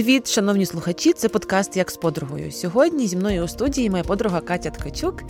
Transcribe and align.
Привіт, 0.00 0.30
шановні 0.30 0.66
слухачі! 0.66 1.12
Це 1.12 1.28
подкаст 1.28 1.76
як 1.76 1.90
з 1.90 1.96
подругою. 1.96 2.52
Сьогодні 2.52 3.06
зі 3.06 3.16
мною 3.16 3.44
у 3.44 3.48
студії 3.48 3.90
моя 3.90 4.04
подруга 4.04 4.40
Катя 4.40 4.70
Ткачук. 4.70 5.22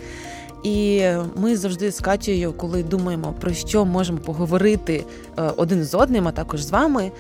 І 0.63 1.03
ми 1.37 1.57
завжди 1.57 1.93
з 1.93 2.01
Катєю, 2.01 2.53
коли 2.53 2.83
думаємо 2.83 3.35
про 3.41 3.53
що 3.53 3.85
можемо 3.85 4.19
поговорити 4.19 5.05
е, 5.39 5.43
один 5.57 5.85
з 5.85 5.95
одним, 5.95 6.29
а 6.29 6.33
також 6.33 6.63
з 6.63 6.71
вами. 6.71 7.13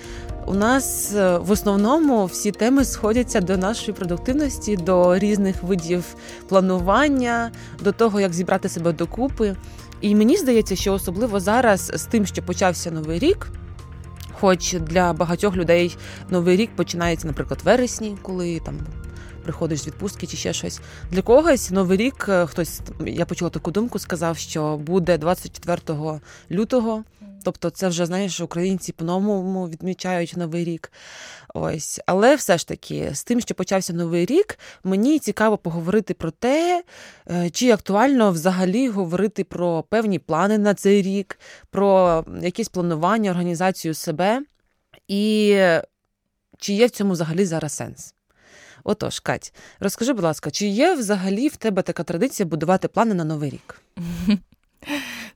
У 0.46 0.54
нас 0.54 1.14
е, 1.14 1.38
в 1.38 1.50
основному 1.50 2.24
всі 2.24 2.52
теми 2.52 2.84
сходяться 2.84 3.40
до 3.40 3.56
нашої 3.56 3.92
продуктивності, 3.92 4.76
до 4.76 5.18
різних 5.18 5.62
видів 5.62 6.04
планування, 6.48 7.50
до 7.82 7.92
того, 7.92 8.20
як 8.20 8.32
зібрати 8.32 8.68
себе 8.68 8.92
докупи. 8.92 9.56
І 10.00 10.14
мені 10.14 10.36
здається, 10.36 10.76
що 10.76 10.92
особливо 10.92 11.40
зараз 11.40 11.92
з 11.94 12.04
тим, 12.04 12.26
що 12.26 12.42
почався 12.42 12.90
новий 12.90 13.18
рік. 13.18 13.46
Хоч 14.40 14.74
для 14.74 15.12
багатьох 15.12 15.56
людей 15.56 15.96
новий 16.30 16.56
рік 16.56 16.70
починається, 16.76 17.26
наприклад, 17.26 17.60
вересні, 17.64 18.16
коли 18.22 18.60
там 18.60 18.74
приходиш 19.44 19.80
з 19.80 19.86
відпустки 19.86 20.26
чи 20.26 20.36
ще 20.36 20.52
щось. 20.52 20.80
Для 21.10 21.22
когось 21.22 21.70
новий 21.70 21.98
рік 21.98 22.26
е, 22.28 22.46
хтось 22.46 22.80
я 23.06 23.26
почула 23.26 23.50
таку 23.50 23.70
думку, 23.70 23.98
сказав, 23.98 24.38
що 24.38 24.76
буде 24.76 25.18
24 25.18 26.20
лютого. 26.50 27.02
Тобто, 27.44 27.70
це 27.70 27.88
вже 27.88 28.06
знаєш, 28.06 28.40
українці 28.40 28.92
по-новому 28.92 29.68
відмічають 29.68 30.36
новий 30.36 30.64
рік. 30.64 30.92
Ось, 31.54 32.00
але 32.06 32.36
все 32.36 32.58
ж 32.58 32.68
таки, 32.68 33.10
з 33.14 33.24
тим, 33.24 33.40
що 33.40 33.54
почався 33.54 33.92
новий 33.92 34.26
рік, 34.26 34.58
мені 34.84 35.18
цікаво 35.18 35.58
поговорити 35.58 36.14
про 36.14 36.30
те, 36.30 36.84
е, 37.30 37.50
чи 37.50 37.70
актуально 37.70 38.30
взагалі 38.30 38.88
говорити 38.88 39.44
про 39.44 39.82
певні 39.82 40.18
плани 40.18 40.58
на 40.58 40.74
цей 40.74 41.02
рік, 41.02 41.38
про 41.70 42.24
якісь 42.42 42.68
планування, 42.68 43.30
організацію 43.30 43.94
себе, 43.94 44.42
і 45.08 45.56
чи 46.58 46.72
є 46.72 46.86
в 46.86 46.90
цьому 46.90 47.12
взагалі 47.12 47.44
зараз 47.44 47.72
сенс. 47.72 48.14
Отож, 48.84 49.20
Кать, 49.20 49.54
розкажи, 49.80 50.12
будь 50.12 50.24
ласка, 50.24 50.50
чи 50.50 50.66
є 50.66 50.94
взагалі 50.94 51.48
в 51.48 51.56
тебе 51.56 51.82
така 51.82 52.04
традиція 52.04 52.46
будувати 52.46 52.88
плани 52.88 53.14
на 53.14 53.24
новий 53.24 53.50
рік? 53.50 53.82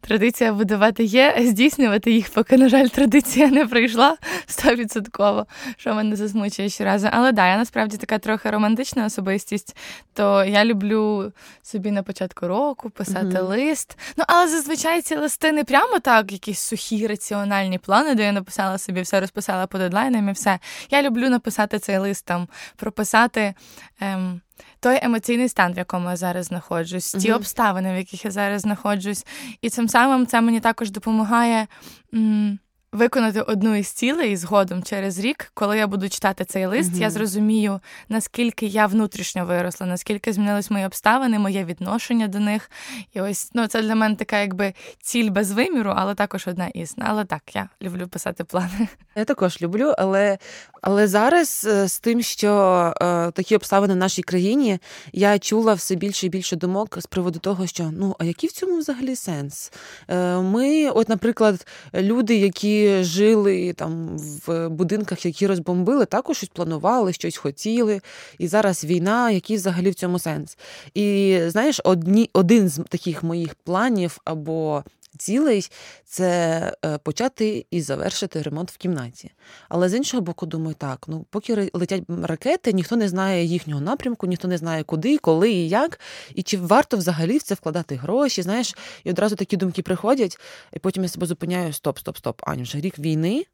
Традиція 0.06 0.52
будувати 0.52 1.04
є, 1.04 1.36
здійснювати 1.40 2.12
їх, 2.12 2.30
поки, 2.30 2.56
на 2.56 2.68
жаль, 2.68 2.86
традиція 2.86 3.48
не 3.48 3.66
прийшла 3.66 4.16
стовідсотково, 4.46 5.46
що 5.76 5.94
мене 5.94 6.16
засмучує 6.16 6.68
щоразу. 6.68 7.08
Але 7.12 7.32
да, 7.32 7.48
я 7.48 7.56
насправді 7.56 7.96
така 7.96 8.18
трохи 8.18 8.50
романтична 8.50 9.06
особистість, 9.06 9.76
то 10.14 10.44
я 10.44 10.64
люблю 10.64 11.32
собі 11.62 11.90
на 11.90 12.02
початку 12.02 12.48
року 12.48 12.90
писати 12.90 13.26
mm-hmm. 13.26 13.48
лист. 13.48 13.98
Ну, 14.16 14.24
але 14.28 14.48
зазвичай 14.48 15.02
ці 15.02 15.16
листи 15.16 15.52
не 15.52 15.64
прямо 15.64 15.98
так, 15.98 16.32
якісь 16.32 16.60
сухі 16.60 17.06
раціональні 17.06 17.78
плани, 17.78 18.14
де 18.14 18.24
я 18.24 18.32
написала 18.32 18.78
собі 18.78 19.00
все, 19.00 19.20
розписала 19.20 19.66
по 19.66 19.78
дедлайнам 19.78 20.28
і 20.28 20.32
все. 20.32 20.58
Я 20.90 21.02
люблю 21.02 21.28
написати 21.30 21.78
цей 21.78 21.98
лист 21.98 22.24
там, 22.24 22.48
прописати. 22.76 23.54
Ем, 24.00 24.40
той 24.80 24.98
емоційний 25.02 25.48
стан, 25.48 25.72
в 25.74 25.76
якому 25.78 26.10
я 26.10 26.16
зараз 26.16 26.46
знаходжусь, 26.46 27.12
ті 27.12 27.32
обставини, 27.32 27.92
в 27.94 27.96
яких 27.96 28.24
я 28.24 28.30
зараз 28.30 28.62
знаходжусь, 28.62 29.26
і 29.60 29.70
цим 29.70 29.88
самим 29.88 30.26
це 30.26 30.40
мені 30.40 30.60
також 30.60 30.90
допомагає. 30.90 31.66
М- 32.14 32.58
виконати 32.94 33.40
одну 33.40 33.74
із 33.74 33.88
цілей 33.88 34.32
і 34.32 34.36
згодом 34.36 34.82
через 34.82 35.18
рік, 35.18 35.50
коли 35.54 35.78
я 35.78 35.86
буду 35.86 36.08
читати 36.08 36.44
цей 36.44 36.66
лист, 36.66 36.92
mm-hmm. 36.92 37.00
я 37.00 37.10
зрозумію, 37.10 37.80
наскільки 38.08 38.66
я 38.66 38.86
внутрішньо 38.86 39.44
виросла, 39.44 39.86
наскільки 39.86 40.32
змінились 40.32 40.70
мої 40.70 40.86
обставини, 40.86 41.38
моє 41.38 41.64
відношення 41.64 42.28
до 42.28 42.40
них. 42.40 42.70
І 43.14 43.20
ось 43.20 43.50
ну 43.54 43.66
це 43.66 43.82
для 43.82 43.94
мене 43.94 44.16
така, 44.16 44.40
якби 44.40 44.74
ціль 45.00 45.30
без 45.30 45.52
виміру, 45.52 45.92
але 45.96 46.14
також 46.14 46.48
одна 46.48 46.66
із. 46.66 46.94
Але 46.98 47.24
так, 47.24 47.42
я 47.54 47.68
люблю 47.82 48.08
писати 48.08 48.44
плани. 48.44 48.88
Я 49.16 49.24
також 49.24 49.62
люблю, 49.62 49.94
але 49.98 50.38
але 50.82 51.06
зараз 51.06 51.66
е, 51.70 51.88
з 51.88 51.98
тим, 51.98 52.22
що 52.22 52.52
е, 53.00 53.30
такі 53.30 53.56
обставини 53.56 53.94
в 53.94 53.96
нашій 53.96 54.22
країні, 54.22 54.78
я 55.12 55.38
чула 55.38 55.74
все 55.74 55.94
більше 55.94 56.26
і 56.26 56.28
більше 56.28 56.56
думок 56.56 56.96
з 57.00 57.06
приводу 57.06 57.38
того, 57.38 57.66
що 57.66 57.90
ну 57.92 58.16
а 58.18 58.24
який 58.24 58.48
в 58.48 58.52
цьому 58.52 58.78
взагалі 58.78 59.16
сенс? 59.16 59.72
Е, 60.08 60.36
Ми, 60.36 60.90
от, 60.90 61.08
наприклад, 61.08 61.66
люди, 61.94 62.36
які 62.36 62.83
жили 63.00 63.72
там 63.72 64.18
в 64.18 64.68
будинках, 64.68 65.26
які 65.26 65.46
розбомбили, 65.46 66.06
також 66.06 66.36
щось 66.36 66.48
планували, 66.48 67.12
щось 67.12 67.36
хотіли. 67.36 68.00
І 68.38 68.48
зараз 68.48 68.84
війна, 68.84 69.30
який 69.30 69.56
взагалі 69.56 69.90
в 69.90 69.94
цьому 69.94 70.18
сенс. 70.18 70.58
І 70.94 71.38
знаєш, 71.46 71.80
одні, 71.84 72.30
один 72.32 72.68
з 72.68 72.82
таких 72.88 73.22
моїх 73.22 73.54
планів 73.54 74.18
або 74.24 74.84
цілий 75.18 75.70
це 76.04 76.72
е, 76.84 76.98
почати 76.98 77.66
і 77.70 77.80
завершити 77.80 78.42
ремонт 78.42 78.70
в 78.70 78.76
кімнаті. 78.76 79.30
Але 79.68 79.88
з 79.88 79.94
іншого 79.94 80.20
боку, 80.20 80.46
думаю, 80.46 80.74
так, 80.74 81.04
ну 81.08 81.26
поки 81.30 81.70
летять 81.72 82.02
ракети, 82.22 82.72
ніхто 82.72 82.96
не 82.96 83.08
знає 83.08 83.44
їхнього 83.44 83.80
напрямку, 83.80 84.26
ніхто 84.26 84.48
не 84.48 84.58
знає, 84.58 84.82
куди, 84.82 85.18
коли 85.18 85.50
і 85.50 85.68
як, 85.68 86.00
і 86.34 86.42
чи 86.42 86.58
варто 86.58 86.96
взагалі 86.96 87.38
в 87.38 87.42
це 87.42 87.54
вкладати 87.54 87.94
гроші. 87.94 88.42
Знаєш, 88.42 88.74
і 89.04 89.10
одразу 89.10 89.36
такі 89.36 89.56
думки 89.56 89.82
приходять, 89.82 90.38
і 90.72 90.78
потім 90.78 91.02
я 91.02 91.08
себе 91.08 91.26
зупиняю: 91.26 91.72
стоп, 91.72 91.98
стоп, 91.98 92.16
стоп. 92.16 92.42
Аню, 92.44 92.62
вже 92.62 92.80
рік 92.80 92.98
війни, 92.98 93.44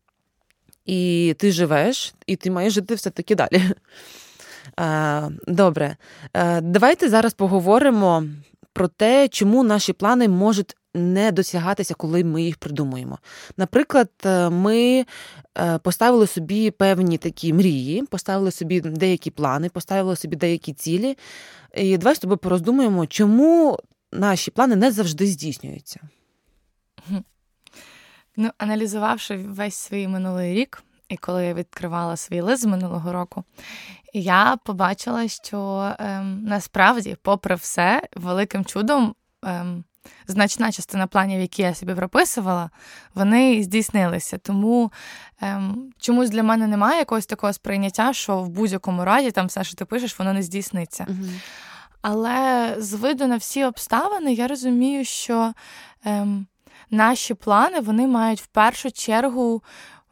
і 0.86 1.34
ти 1.38 1.52
живеш, 1.52 2.14
і 2.26 2.36
ти 2.36 2.50
маєш 2.50 2.72
жити 2.72 2.94
все-таки 2.94 3.34
далі. 3.34 3.62
Добре, 5.46 5.96
давайте 6.62 7.08
зараз 7.08 7.34
поговоримо 7.34 8.24
про 8.72 8.88
те, 8.88 9.28
чому 9.28 9.64
наші 9.64 9.92
плани 9.92 10.28
можуть 10.28 10.76
не 10.94 11.32
досягатися, 11.32 11.94
коли 11.94 12.24
ми 12.24 12.42
їх 12.42 12.56
придумуємо. 12.56 13.18
Наприклад, 13.56 14.10
е, 14.24 14.50
ми 14.50 15.06
е, 15.58 15.78
поставили 15.78 16.26
собі 16.26 16.70
певні 16.70 17.18
такі 17.18 17.52
мрії, 17.52 18.02
поставили 18.02 18.50
собі 18.50 18.80
деякі 18.80 19.30
плани, 19.30 19.68
поставили 19.68 20.16
собі 20.16 20.36
деякі 20.36 20.72
цілі. 20.72 21.18
І 21.74 21.98
давай 21.98 22.14
з 22.14 22.18
тобою 22.18 22.38
пороздумуємо, 22.38 23.06
чому 23.06 23.78
наші 24.12 24.50
плани 24.50 24.76
не 24.76 24.90
завжди 24.90 25.26
здійснюються. 25.26 26.00
Ну, 28.36 28.50
аналізувавши 28.58 29.36
весь 29.36 29.74
свій 29.74 30.08
минулий 30.08 30.54
рік, 30.54 30.82
і 31.08 31.16
коли 31.16 31.46
я 31.46 31.54
відкривала 31.54 32.16
свій 32.16 32.40
лист 32.40 32.62
з 32.62 32.66
минулого 32.66 33.12
року, 33.12 33.44
я 34.12 34.58
побачила, 34.64 35.28
що 35.28 35.90
ем, 35.98 36.44
насправді, 36.44 37.16
попри 37.22 37.54
все, 37.54 38.02
великим 38.16 38.64
чудом. 38.64 39.14
Ем, 39.42 39.84
значна 40.26 40.72
частина 40.72 41.06
планів, 41.06 41.40
які 41.40 41.62
я 41.62 41.74
собі 41.74 41.94
прописувала, 41.94 42.70
вони 43.14 43.62
здійснилися. 43.62 44.38
Тому 44.38 44.92
ем, 45.40 45.92
чомусь 45.98 46.30
для 46.30 46.42
мене 46.42 46.66
немає 46.66 46.98
якогось 46.98 47.26
такого 47.26 47.52
сприйняття, 47.52 48.12
що 48.12 48.38
в 48.38 48.48
будь-якому 48.48 49.04
разі 49.04 49.30
там 49.30 49.46
все, 49.46 49.64
що 49.64 49.76
ти 49.76 49.84
пишеш, 49.84 50.18
воно 50.18 50.32
не 50.32 50.42
здійсниться. 50.42 51.06
Угу. 51.08 51.28
Але 52.02 52.74
з 52.78 52.94
виду 52.94 53.26
на 53.26 53.36
всі 53.36 53.64
обставини 53.64 54.32
я 54.32 54.48
розумію, 54.48 55.04
що 55.04 55.52
ем, 56.04 56.46
наші 56.90 57.34
плани 57.34 57.80
вони 57.80 58.06
мають 58.06 58.40
в 58.40 58.46
першу 58.46 58.90
чергу 58.90 59.62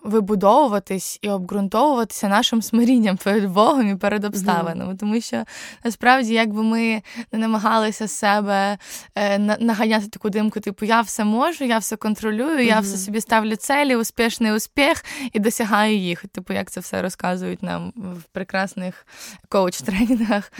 вибудовуватись 0.04 1.18
і 1.22 1.28
обґрунтовуватися 1.28 2.28
нашим 2.28 2.62
смирінням 2.62 3.16
перед 3.16 3.50
Богом 3.50 3.88
і 3.88 3.96
перед 3.96 4.24
обставинами. 4.24 4.96
Тому 4.96 5.20
що 5.20 5.44
насправді, 5.84 6.34
якби 6.34 6.62
ми 6.62 7.02
не 7.32 7.38
намагалися 7.38 8.08
себе 8.08 8.78
е, 9.14 9.38
наганяти 9.38 10.08
таку 10.08 10.30
димку, 10.30 10.60
типу 10.60 10.84
я 10.84 11.00
все 11.00 11.24
можу, 11.24 11.64
я 11.64 11.78
все 11.78 11.96
контролюю, 11.96 12.64
я 12.64 12.80
все 12.80 12.96
собі 12.96 13.20
ставлю 13.20 13.56
целі, 13.56 13.96
успішний 13.96 14.52
успіх 14.52 15.04
і 15.32 15.38
досягаю 15.38 15.96
їх. 15.96 16.24
Типу, 16.32 16.52
як 16.52 16.70
це 16.70 16.80
все 16.80 17.02
розказують 17.02 17.62
нам 17.62 17.92
в 17.96 18.22
прекрасних 18.32 19.06
коуч-тренінгах. 19.48 20.52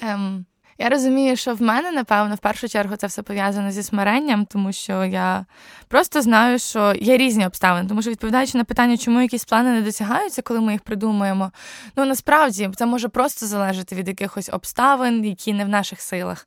Ем, 0.00 0.44
я 0.78 0.88
розумію, 0.88 1.36
що 1.36 1.54
в 1.54 1.62
мене, 1.62 1.90
напевно, 1.90 2.34
в 2.34 2.38
першу 2.38 2.68
чергу 2.68 2.96
це 2.96 3.06
все 3.06 3.22
пов'язано 3.22 3.70
зі 3.70 3.82
смиренням, 3.82 4.46
тому 4.46 4.72
що 4.72 5.04
я 5.04 5.44
просто 5.88 6.22
знаю, 6.22 6.58
що 6.58 6.94
є 7.00 7.16
різні 7.16 7.46
обставини. 7.46 7.88
Тому 7.88 8.02
що, 8.02 8.10
відповідаючи 8.10 8.58
на 8.58 8.64
питання, 8.64 8.96
чому 8.96 9.20
якісь 9.20 9.44
плани 9.44 9.72
не 9.72 9.82
досягаються, 9.82 10.42
коли 10.42 10.60
ми 10.60 10.72
їх 10.72 10.80
придумуємо, 10.80 11.52
ну 11.96 12.04
насправді 12.04 12.70
це 12.76 12.86
може 12.86 13.08
просто 13.08 13.46
залежати 13.46 13.94
від 13.94 14.08
якихось 14.08 14.50
обставин, 14.52 15.24
які 15.24 15.52
не 15.52 15.64
в 15.64 15.68
наших 15.68 16.00
силах. 16.00 16.46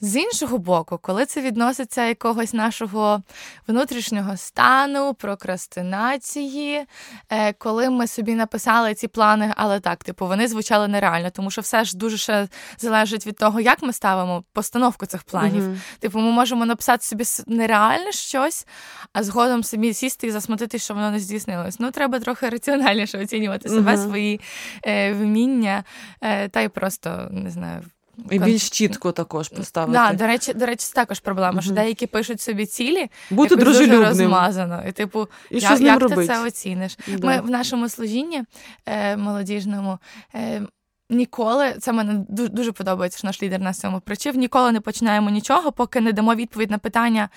З 0.00 0.16
іншого 0.16 0.58
боку, 0.58 0.98
коли 1.02 1.26
це 1.26 1.40
відноситься 1.40 2.04
якогось 2.04 2.52
нашого 2.54 3.22
внутрішнього 3.68 4.36
стану, 4.36 5.14
прокрастинації, 5.14 6.84
е, 7.30 7.52
коли 7.52 7.90
ми 7.90 8.06
собі 8.06 8.34
написали 8.34 8.94
ці 8.94 9.08
плани, 9.08 9.52
але 9.56 9.80
так, 9.80 10.04
типу, 10.04 10.26
вони 10.26 10.48
звучали 10.48 10.88
нереально, 10.88 11.30
тому 11.30 11.50
що 11.50 11.60
все 11.60 11.84
ж 11.84 11.96
дуже 11.96 12.16
ще 12.16 12.48
залежить 12.78 13.26
від 13.26 13.36
того, 13.36 13.60
як 13.60 13.82
ми 13.82 13.92
ставимо 13.92 14.44
постановку 14.52 15.06
цих 15.06 15.22
планів. 15.22 15.62
uh 15.62 15.76
Типу, 15.98 16.18
ми 16.18 16.30
можемо 16.30 16.66
написати 16.66 17.04
собі 17.04 17.24
нереальне 17.46 18.12
щось, 18.12 18.66
а 19.12 19.22
згодом 19.22 19.62
собі 19.64 19.94
сісти 19.94 20.26
і 20.26 20.30
засмутити, 20.30 20.78
що 20.78 20.94
воно 20.94 21.10
не 21.10 21.18
здійснилось. 21.18 21.80
Ну, 21.80 21.90
треба 21.90 22.20
трохи 22.20 22.48
раціональніше 22.48 23.18
оцінювати 23.18 23.68
себе, 23.68 23.94
uh 23.96 24.06
свої 24.06 24.40
е, 24.86 25.12
вміння, 25.12 25.84
е, 26.20 26.48
та 26.48 26.60
й 26.60 26.68
просто 26.68 27.28
не 27.30 27.50
знаю 27.50 27.82
І 28.30 28.38
більш 28.38 28.70
чітко 28.70 29.12
також 29.12 29.48
поставити. 29.48 29.92
Да, 29.92 30.12
До 30.12 30.26
речі, 30.26 30.54
до 30.54 30.66
речі, 30.66 30.86
це 30.86 30.94
також 30.94 31.20
проблема, 31.20 31.62
що 31.62 31.70
деякі 31.70 32.06
пишуть 32.06 32.40
собі 32.40 32.66
цілі, 32.66 33.06
бути 33.30 33.56
дуже 33.56 34.04
розмазано. 34.04 34.82
І 34.88 34.92
типу, 34.92 35.28
і 35.50 35.54
як, 35.54 35.64
що 35.64 35.76
з 35.76 35.80
ним 35.80 35.92
як 35.92 36.00
робити? 36.00 36.20
ти 36.20 36.26
це 36.26 36.46
оціниш? 36.46 36.98
Да. 37.08 37.26
Ми 37.26 37.40
в 37.40 37.50
нашому 37.50 37.88
служінні 37.88 38.42
е, 38.86 39.16
молодіжному. 39.16 39.98
Е, 40.34 40.62
Ніколи 41.10 41.74
це 41.80 41.92
мене 41.92 42.24
дуже 42.28 42.48
дуже 42.48 42.72
подобається, 42.72 43.18
що 43.18 43.26
наш 43.26 43.42
лідер 43.42 43.60
нас 43.60 43.80
цьому 43.80 44.00
причив. 44.00 44.36
Ніколи 44.36 44.72
не 44.72 44.80
починаємо 44.80 45.30
нічого, 45.30 45.72
поки 45.72 46.00
не 46.00 46.12
дамо 46.12 46.34
відповідь 46.34 46.70
на 46.70 46.78
питання, 46.78 47.28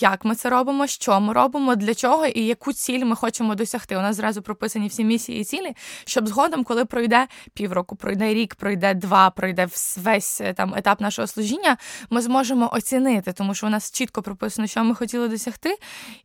як 0.00 0.24
ми 0.24 0.34
це 0.34 0.50
робимо, 0.50 0.86
що 0.86 1.20
ми 1.20 1.32
робимо, 1.32 1.76
для 1.76 1.94
чого 1.94 2.26
і 2.26 2.40
яку 2.40 2.72
ціль 2.72 3.04
ми 3.04 3.16
хочемо 3.16 3.54
досягти. 3.54 3.96
У 3.96 4.00
нас 4.00 4.16
зразу 4.16 4.42
прописані 4.42 4.88
всі 4.88 5.04
місії 5.04 5.40
і 5.40 5.44
цілі, 5.44 5.76
щоб 6.04 6.28
згодом, 6.28 6.64
коли 6.64 6.84
пройде 6.84 7.26
півроку, 7.54 7.96
пройде 7.96 8.34
рік, 8.34 8.54
пройде 8.54 8.94
два, 8.94 9.30
пройде 9.30 9.68
весь 9.96 10.40
е, 10.40 10.52
там 10.52 10.74
етап 10.74 11.00
нашого 11.00 11.26
служіння, 11.26 11.76
ми 12.10 12.20
зможемо 12.20 12.70
оцінити, 12.72 13.32
тому 13.32 13.54
що 13.54 13.66
у 13.66 13.70
нас 13.70 13.90
чітко 13.90 14.22
прописано, 14.22 14.68
що 14.68 14.84
ми 14.84 14.94
хотіли 14.94 15.28
досягти, 15.28 15.78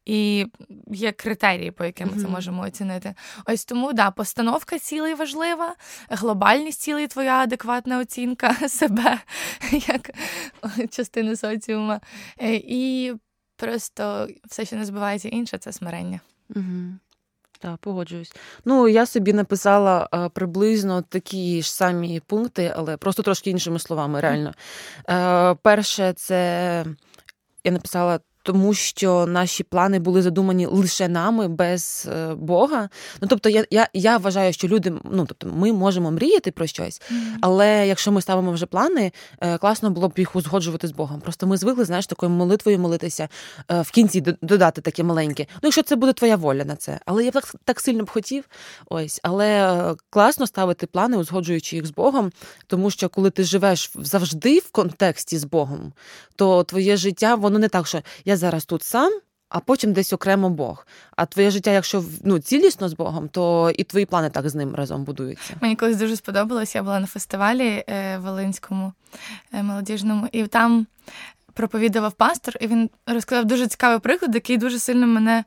і 0.05 0.45
є 0.87 1.11
критерії, 1.11 1.71
по 1.71 1.85
яким 1.85 2.09
ми 2.15 2.21
це 2.21 2.27
можемо 2.27 2.61
оцінити. 2.61 3.13
Ось 3.45 3.65
тому 3.65 3.93
да, 3.93 4.11
постановка 4.11 4.79
цілей 4.79 5.13
важлива, 5.13 5.75
глобальність 6.09 6.81
цілей, 6.81 7.07
твоя 7.07 7.33
адекватна 7.33 7.99
оцінка 7.99 8.53
себе 8.69 9.19
як 9.87 10.11
частини 10.89 11.35
соціума. 11.35 11.99
Е, 12.41 12.55
і 12.55 13.13
Просто 13.59 14.27
все, 14.45 14.65
що 14.65 14.75
не 14.75 14.85
збивається 14.85 15.29
інше, 15.29 15.57
це 15.57 15.71
смирення. 15.71 16.19
Угу. 16.55 16.93
Так, 17.59 17.77
погоджуюсь. 17.77 18.33
Ну, 18.65 18.87
я 18.87 19.05
собі 19.05 19.33
написала 19.33 20.07
а, 20.11 20.29
приблизно 20.29 21.01
такі 21.01 21.61
ж 21.61 21.73
самі 21.73 22.19
пункти, 22.19 22.73
але 22.75 22.97
просто 22.97 23.23
трошки 23.23 23.49
іншими 23.49 23.79
словами, 23.79 24.19
реально. 24.19 24.53
А, 25.05 25.55
перше, 25.61 26.13
це 26.13 26.85
я 27.63 27.71
написала 27.71 28.19
тому 28.49 28.73
що 28.73 29.25
наші 29.25 29.63
плани 29.63 29.99
були 29.99 30.21
задумані 30.21 30.65
лише 30.65 31.07
нами 31.07 31.47
без 31.47 32.07
е, 32.11 32.33
Бога. 32.33 32.89
Ну 33.21 33.27
тобто, 33.27 33.49
я 33.49 33.65
я, 33.71 33.87
я 33.93 34.17
вважаю, 34.17 34.53
що 34.53 34.67
люди, 34.67 34.93
ну 35.11 35.25
тобто, 35.25 35.47
ми 35.47 35.73
можемо 35.73 36.11
мріяти 36.11 36.51
про 36.51 36.67
щось, 36.67 37.01
але 37.41 37.87
якщо 37.87 38.11
ми 38.11 38.21
ставимо 38.21 38.51
вже 38.51 38.65
плани, 38.65 39.11
е, 39.41 39.57
класно 39.57 39.89
було 39.89 40.07
б 40.07 40.13
їх 40.17 40.35
узгоджувати 40.35 40.87
з 40.87 40.91
Богом. 40.91 41.21
Просто 41.21 41.47
ми 41.47 41.57
звикли, 41.57 41.85
знаєш, 41.85 42.07
такою 42.07 42.29
молитвою 42.29 42.79
молитися 42.79 43.29
е, 43.71 43.81
в 43.81 43.91
кінці 43.91 44.21
додати 44.41 44.81
таке 44.81 45.03
маленьке. 45.03 45.45
Ну, 45.53 45.59
якщо 45.63 45.83
це 45.83 45.95
буде 45.95 46.13
твоя 46.13 46.35
воля 46.35 46.65
на 46.65 46.75
це, 46.75 46.99
але 47.05 47.23
я 47.23 47.29
б 47.29 47.33
так 47.33 47.55
так 47.65 47.79
сильно 47.79 48.03
б 48.03 48.09
хотів. 48.09 48.43
Ось, 48.89 49.19
але 49.23 49.95
класно 50.09 50.47
ставити 50.47 50.87
плани, 50.87 51.17
узгоджуючи 51.17 51.75
їх 51.75 51.85
з 51.85 51.91
Богом, 51.91 52.31
тому 52.67 52.91
що 52.91 53.09
коли 53.09 53.29
ти 53.29 53.43
живеш 53.43 53.91
завжди 53.95 54.59
в 54.59 54.71
контексті 54.71 55.37
з 55.37 55.43
Богом, 55.43 55.93
то 56.35 56.63
твоє 56.63 56.97
життя 56.97 57.35
воно 57.35 57.59
не 57.59 57.67
так, 57.67 57.87
що 57.87 58.01
я 58.25 58.37
зараз 58.39 58.65
тут 58.65 58.83
сам, 58.83 59.19
а 59.49 59.59
потім 59.59 59.93
десь 59.93 60.13
окремо 60.13 60.49
Бог. 60.49 60.87
А 61.15 61.25
твоє 61.25 61.51
життя, 61.51 61.71
якщо 61.71 62.03
ну, 62.23 62.39
цілісно 62.39 62.89
з 62.89 62.93
Богом, 62.93 63.29
то 63.29 63.71
і 63.77 63.83
твої 63.83 64.05
плани 64.05 64.29
так 64.29 64.49
з 64.49 64.55
ним 64.55 64.75
разом 64.75 65.03
будуються. 65.03 65.53
Мені 65.61 65.75
колись 65.75 65.97
дуже 65.97 66.15
сподобалось. 66.15 66.75
Я 66.75 66.83
була 66.83 66.99
на 66.99 67.07
фестивалі 67.07 67.83
е, 67.89 68.17
Волинському 68.17 68.93
е, 69.53 69.63
молодіжному, 69.63 70.27
і 70.31 70.47
там 70.47 70.87
проповідував 71.59 72.11
пастор, 72.11 72.55
і 72.61 72.67
він 72.67 72.89
розказав 73.07 73.45
дуже 73.45 73.67
цікавий 73.67 73.99
приклад, 73.99 74.35
який 74.35 74.57
дуже 74.57 74.79
сильно 74.79 75.07
мене 75.07 75.43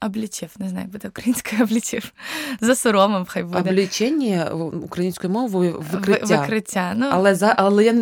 облічив. 0.00 0.50
Не 0.58 0.68
знаю, 0.68 0.84
як 0.84 0.92
буде 0.92 1.08
українською 1.08 1.62
облічив. 1.64 2.12
Засоромив, 2.60 3.26
хай 3.28 3.42
буде. 3.42 3.58
Облічення 3.58 4.50
українською 4.82 5.32
мовою 5.32 5.84
викриття. 5.92 6.40
викриття. 6.40 6.92
Ну, 6.96 7.06
Але 7.10 7.34
за 7.34 7.54
але 7.56 7.84
я 7.84 7.94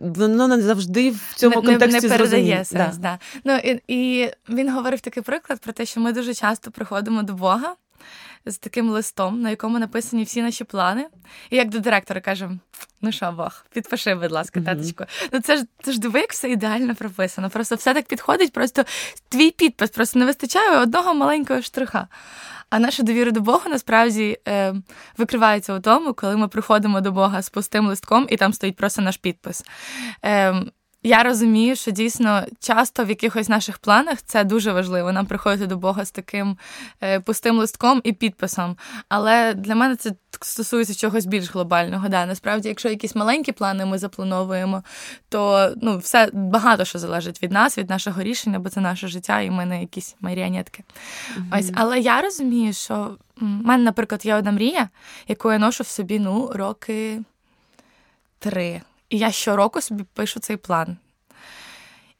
воно 0.00 0.48
не 0.48 0.62
завжди 0.62 1.10
в 1.10 1.34
цьому 1.34 1.62
не, 1.62 1.68
контексті 1.68 2.08
не 2.08 2.16
передає 2.16 2.64
сенс. 2.64 2.96
Да. 2.96 3.00
Да. 3.02 3.18
Ну, 3.44 3.72
і, 3.72 3.82
і 3.96 4.30
він 4.48 4.72
говорив 4.72 5.00
такий 5.00 5.22
приклад 5.22 5.60
про 5.60 5.72
те, 5.72 5.86
що 5.86 6.00
ми 6.00 6.12
дуже 6.12 6.34
часто 6.34 6.70
приходимо 6.70 7.22
до 7.22 7.32
Бога 7.32 7.74
з 8.46 8.58
таким 8.58 8.90
листом, 8.90 9.40
на 9.40 9.50
якому 9.50 9.78
написані 9.78 10.24
всі 10.24 10.42
наші 10.42 10.64
плани. 10.64 11.06
І 11.50 11.56
як 11.56 11.68
до 11.68 11.78
директора 11.78 12.20
кажемо: 12.20 12.58
ну 13.00 13.12
що, 13.12 13.32
Бог, 13.32 13.64
підпиши, 13.72 14.14
будь 14.14 14.32
ласка, 14.32 14.60
mm-hmm. 14.60 14.64
таточку. 14.64 15.04
Ну 15.32 15.40
це 15.40 15.56
ж 15.56 15.64
це 15.82 15.92
ж 15.92 16.00
диви, 16.00 16.20
як 16.20 16.32
все 16.32 16.50
ідеально 16.50 16.94
прописано. 16.94 17.50
Просто 17.50 17.74
все 17.74 17.94
так 17.94 18.06
підходить, 18.06 18.52
просто 18.52 18.84
твій 19.28 19.50
підпис 19.50 19.90
просто 19.90 20.18
не 20.18 20.24
вистачає 20.24 20.78
одного 20.78 21.14
маленького 21.14 21.62
штриха. 21.62 22.08
А 22.70 22.78
наша 22.78 23.02
довіра 23.02 23.30
до 23.30 23.40
Бога 23.40 23.70
насправді 23.70 24.38
е, 24.48 24.74
викривається 25.18 25.74
у 25.74 25.80
тому, 25.80 26.14
коли 26.14 26.36
ми 26.36 26.48
приходимо 26.48 27.00
до 27.00 27.12
Бога 27.12 27.42
з 27.42 27.50
пустим 27.50 27.86
листком, 27.86 28.26
і 28.30 28.36
там 28.36 28.52
стоїть 28.52 28.76
просто 28.76 29.02
наш 29.02 29.16
підпис. 29.16 29.64
Е, 30.24 30.54
я 31.02 31.22
розумію, 31.22 31.76
що 31.76 31.90
дійсно 31.90 32.44
часто 32.60 33.04
в 33.04 33.08
якихось 33.08 33.48
наших 33.48 33.78
планах 33.78 34.22
це 34.22 34.44
дуже 34.44 34.72
важливо. 34.72 35.12
Нам 35.12 35.26
приходити 35.26 35.66
до 35.66 35.76
Бога 35.76 36.04
з 36.04 36.10
таким 36.10 36.58
е, 37.02 37.20
пустим 37.20 37.58
листком 37.58 38.00
і 38.04 38.12
підписом. 38.12 38.76
Але 39.08 39.54
для 39.54 39.74
мене 39.74 39.96
це 39.96 40.12
стосується 40.40 40.94
чогось 40.94 41.26
більш 41.26 41.52
глобального. 41.52 42.08
Да, 42.08 42.26
Насправді, 42.26 42.68
якщо 42.68 42.88
якісь 42.88 43.14
маленькі 43.14 43.52
плани 43.52 43.86
ми 43.86 43.98
заплановуємо, 43.98 44.82
то 45.28 45.72
ну, 45.82 45.98
все 45.98 46.30
багато 46.32 46.84
що 46.84 46.98
залежить 46.98 47.42
від 47.42 47.52
нас, 47.52 47.78
від 47.78 47.90
нашого 47.90 48.22
рішення, 48.22 48.58
бо 48.58 48.68
це 48.68 48.80
наше 48.80 49.08
життя, 49.08 49.40
і 49.40 49.50
ми 49.50 49.66
не 49.66 49.80
якісь 49.80 50.16
маріонетки. 50.20 50.84
Mm-hmm. 51.36 51.58
Ось, 51.58 51.70
але 51.74 52.00
я 52.00 52.20
розумію, 52.20 52.72
що 52.72 53.16
в 53.36 53.44
мене, 53.44 53.84
наприклад, 53.84 54.26
є 54.26 54.34
одна 54.34 54.52
мрія, 54.52 54.88
яку 55.28 55.52
я 55.52 55.58
ношу 55.58 55.84
в 55.84 55.86
собі 55.86 56.18
ну, 56.18 56.50
роки 56.54 57.20
три. 58.38 58.82
І 59.12 59.18
я 59.18 59.30
щороку 59.30 59.80
собі 59.80 60.04
пишу 60.14 60.40
цей 60.40 60.56
план. 60.56 60.96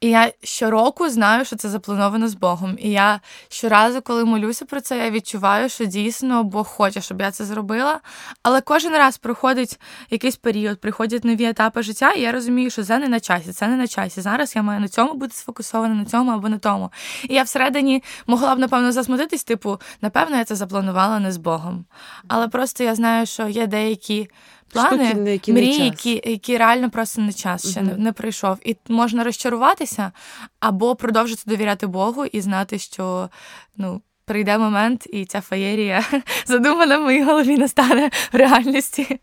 І 0.00 0.10
я 0.10 0.32
щороку 0.42 1.08
знаю, 1.08 1.44
що 1.44 1.56
це 1.56 1.68
заплановано 1.68 2.28
з 2.28 2.34
Богом. 2.34 2.76
І 2.78 2.90
я 2.90 3.20
щоразу, 3.48 4.02
коли 4.02 4.24
молюся 4.24 4.64
про 4.64 4.80
це, 4.80 4.98
я 4.98 5.10
відчуваю, 5.10 5.68
що 5.68 5.84
дійсно 5.84 6.44
Бог 6.44 6.66
хоче, 6.66 7.00
щоб 7.00 7.20
я 7.20 7.30
це 7.30 7.44
зробила. 7.44 8.00
Але 8.42 8.60
кожен 8.60 8.92
раз 8.92 9.18
проходить 9.18 9.80
якийсь 10.10 10.36
період, 10.36 10.80
приходять 10.80 11.24
нові 11.24 11.44
етапи 11.44 11.82
життя, 11.82 12.12
і 12.12 12.20
я 12.20 12.32
розумію, 12.32 12.70
що 12.70 12.84
це 12.84 12.98
не 12.98 13.08
на 13.08 13.20
часі, 13.20 13.52
це 13.52 13.68
не 13.68 13.76
на 13.76 13.86
часі. 13.86 14.20
Зараз 14.20 14.56
я 14.56 14.62
маю 14.62 14.80
на 14.80 14.88
цьому 14.88 15.14
бути 15.14 15.34
сфокусована, 15.34 15.94
на 15.94 16.04
цьому 16.04 16.30
або 16.30 16.48
на 16.48 16.58
тому. 16.58 16.92
І 17.28 17.34
я 17.34 17.42
всередині 17.42 18.02
могла 18.26 18.54
б, 18.54 18.58
напевно, 18.58 18.92
засмутитись, 18.92 19.44
типу, 19.44 19.80
напевно, 20.00 20.36
я 20.36 20.44
це 20.44 20.54
запланувала 20.54 21.18
не 21.20 21.32
з 21.32 21.36
Богом. 21.36 21.84
Але 22.28 22.48
просто 22.48 22.84
я 22.84 22.94
знаю, 22.94 23.26
що 23.26 23.48
є 23.48 23.66
деякі 23.66 24.28
плани, 24.72 25.10
Штуки, 25.10 25.30
які 25.30 25.52
мрії, 25.52 25.84
які 25.84 26.22
які 26.24 26.58
реально 26.58 26.90
просто 26.90 27.20
не 27.20 27.32
час 27.32 27.70
ще 27.70 27.80
uh 27.80 27.82
не, 27.82 27.96
не 27.96 28.12
прийшов. 28.12 28.58
І 28.64 28.76
можна 28.88 29.24
розчаруватися 29.24 30.12
або 30.60 30.96
продовжити 30.96 31.42
довіряти 31.46 31.86
Богу 31.86 32.24
і 32.24 32.40
знати, 32.40 32.78
що 32.78 33.28
ну. 33.76 34.02
Прийде 34.24 34.58
момент, 34.58 35.06
і 35.12 35.24
ця 35.24 35.40
феєрія 35.40 36.04
задумана 36.47 36.99
в 36.99 37.02
моїй 37.02 37.23
голові 37.23 37.58
настане 37.58 38.11
в 38.32 38.37
реальності. 38.37 39.20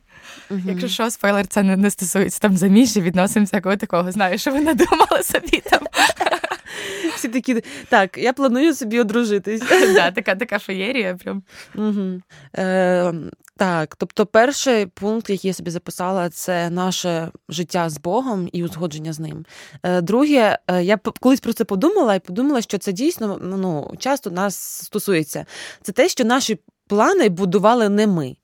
uh 0.52 0.62
Якщо 0.66 0.88
що, 0.88 1.12
спойлер, 1.12 1.48
це 1.48 1.64
не, 1.64 1.78
не 1.78 1.92
стосується 1.92 2.40
там 2.40 2.58
заміжжя, 2.58 3.00
відносин 3.00 3.44
всякого 3.44 3.76
такого. 3.78 4.12
Знаю, 4.12 4.38
що 4.38 4.52
ви 4.52 4.62
надумали 4.62 5.24
собі 5.24 5.64
там. 5.70 5.82
Всі 7.16 7.28
такі, 7.28 7.64
так, 7.90 8.18
я 8.18 8.34
планую 8.34 8.74
собі 8.76 9.00
одружитись. 9.00 9.62
Да, 9.96 10.12
Така 10.12 10.36
така 10.36 10.60
феєрія. 10.60 11.16
прям. 11.16 11.44
Угу. 11.76 12.22
Е, 12.58 13.14
Так, 13.58 13.96
тобто, 13.96 14.26
перший 14.26 14.86
пункт, 14.86 15.30
який 15.30 15.48
я 15.48 15.54
собі 15.54 15.72
записала, 15.72 16.30
це 16.30 16.70
наше 16.70 17.32
життя 17.50 17.90
з 17.90 17.98
Богом 17.98 18.50
і 18.52 18.64
узгодження 18.64 19.14
з 19.14 19.20
ним. 19.20 19.46
Е, 19.84 20.02
Друге, 20.02 20.58
е, 20.68 20.84
я 20.84 20.98
колись 20.98 21.40
про 21.40 21.54
це 21.54 21.64
подумала 21.64 22.16
і 22.16 22.20
подумала, 22.20 22.62
що 22.62 22.78
це 22.78 22.92
дійсно 22.92 23.40
ну, 23.42 23.94
часто 24.00 24.32
нас 24.32 24.56
стосується. 24.56 25.46
Це 25.82 25.92
те, 25.92 26.10
що 26.10 26.26
наші. 26.26 26.60
Плани 26.88 27.30
будували 27.30 27.90
не 27.90 28.08
ми. 28.08 28.36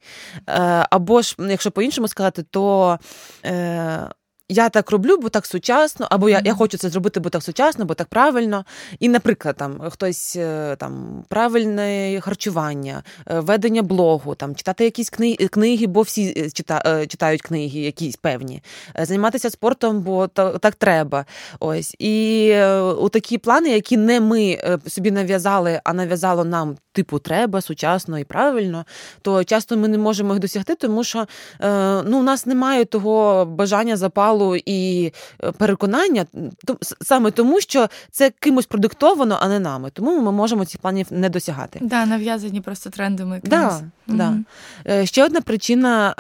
Е, 0.47 0.87
або 0.89 1.21
ж, 1.21 1.35
якщо 1.39 1.71
по-іншому 1.71 2.07
сказати, 2.07 2.43
то 2.49 2.99
я 4.49 4.69
так 4.69 4.91
роблю, 4.91 5.17
бо 5.17 5.29
так 5.29 5.45
сучасно, 5.45 6.07
або 6.09 6.29
я 6.29 6.41
я 6.45 6.53
хочу 6.53 6.77
це 6.77 6.89
зробити, 6.89 7.19
бо 7.19 7.29
так 7.29 7.43
сучасно, 7.43 7.85
бо 7.85 7.93
так 7.93 8.07
правильно. 8.07 8.65
І, 8.99 9.09
наприклад, 9.09 9.55
там 9.57 9.81
хтось 9.89 10.35
е, 10.35 10.75
там 10.75 11.23
правильне 11.29 12.19
харчування, 12.21 13.03
е, 13.27 13.39
ведення 13.39 13.81
блогу, 13.81 14.35
там 14.35 14.55
читати 14.55 14.83
якісь 14.83 15.09
книги, 15.09 15.35
книги, 15.47 15.87
бо 15.87 16.01
всі 16.01 16.33
е, 16.37 16.49
чита, 16.49 17.05
читають 17.07 17.41
книги, 17.41 17.79
якісь 17.79 18.15
певні, 18.15 18.63
займатися 18.99 19.49
спортом, 19.49 20.01
бо 20.01 20.27
так, 20.27 20.59
так 20.59 20.75
треба. 20.75 21.25
Ось 21.59 21.95
і 21.99 22.53
у 22.99 23.09
такі 23.09 23.37
плани, 23.37 23.69
які 23.69 23.97
не 23.97 24.19
ми 24.19 24.59
собі 24.87 25.11
нав'язали, 25.11 25.81
а 25.83 25.93
нав'язало 25.93 26.43
нам 26.43 26.77
типу 26.95 27.19
треба, 27.19 27.61
сучасно 27.61 28.19
і 28.19 28.23
правильно, 28.23 28.85
то 29.21 29.43
часто 29.43 29.77
ми 29.77 29.87
не 29.87 29.97
можемо 29.97 30.33
їх 30.33 30.39
досягти, 30.39 30.75
тому 30.75 31.03
що 31.03 31.27
ну, 32.05 32.19
у 32.19 32.23
нас 32.23 32.45
немає 32.45 32.85
того 32.85 33.45
бажання 33.45 33.97
запалу 33.97 34.55
і 34.55 35.11
е, 35.43 35.51
переконання, 35.51 36.25
саме 37.01 37.31
тому, 37.31 37.61
що 37.61 37.87
це 38.11 38.29
кимось 38.39 38.65
продиктовано, 38.65 39.37
а 39.41 39.47
не 39.47 39.59
нами. 39.59 39.89
Тому 39.93 40.21
ми 40.21 40.31
можемо 40.31 40.65
цих 40.65 40.81
планів 40.81 41.07
не 41.09 41.29
досягати. 41.29 41.79
Да, 41.81 42.05
нав'язані 42.05 42.61
просто 42.61 42.89
трендами. 42.89 43.41
Да, 43.43 43.81
да. 44.07 44.37
Ще 45.03 45.25
одна 45.25 45.41
причина, 45.41 46.13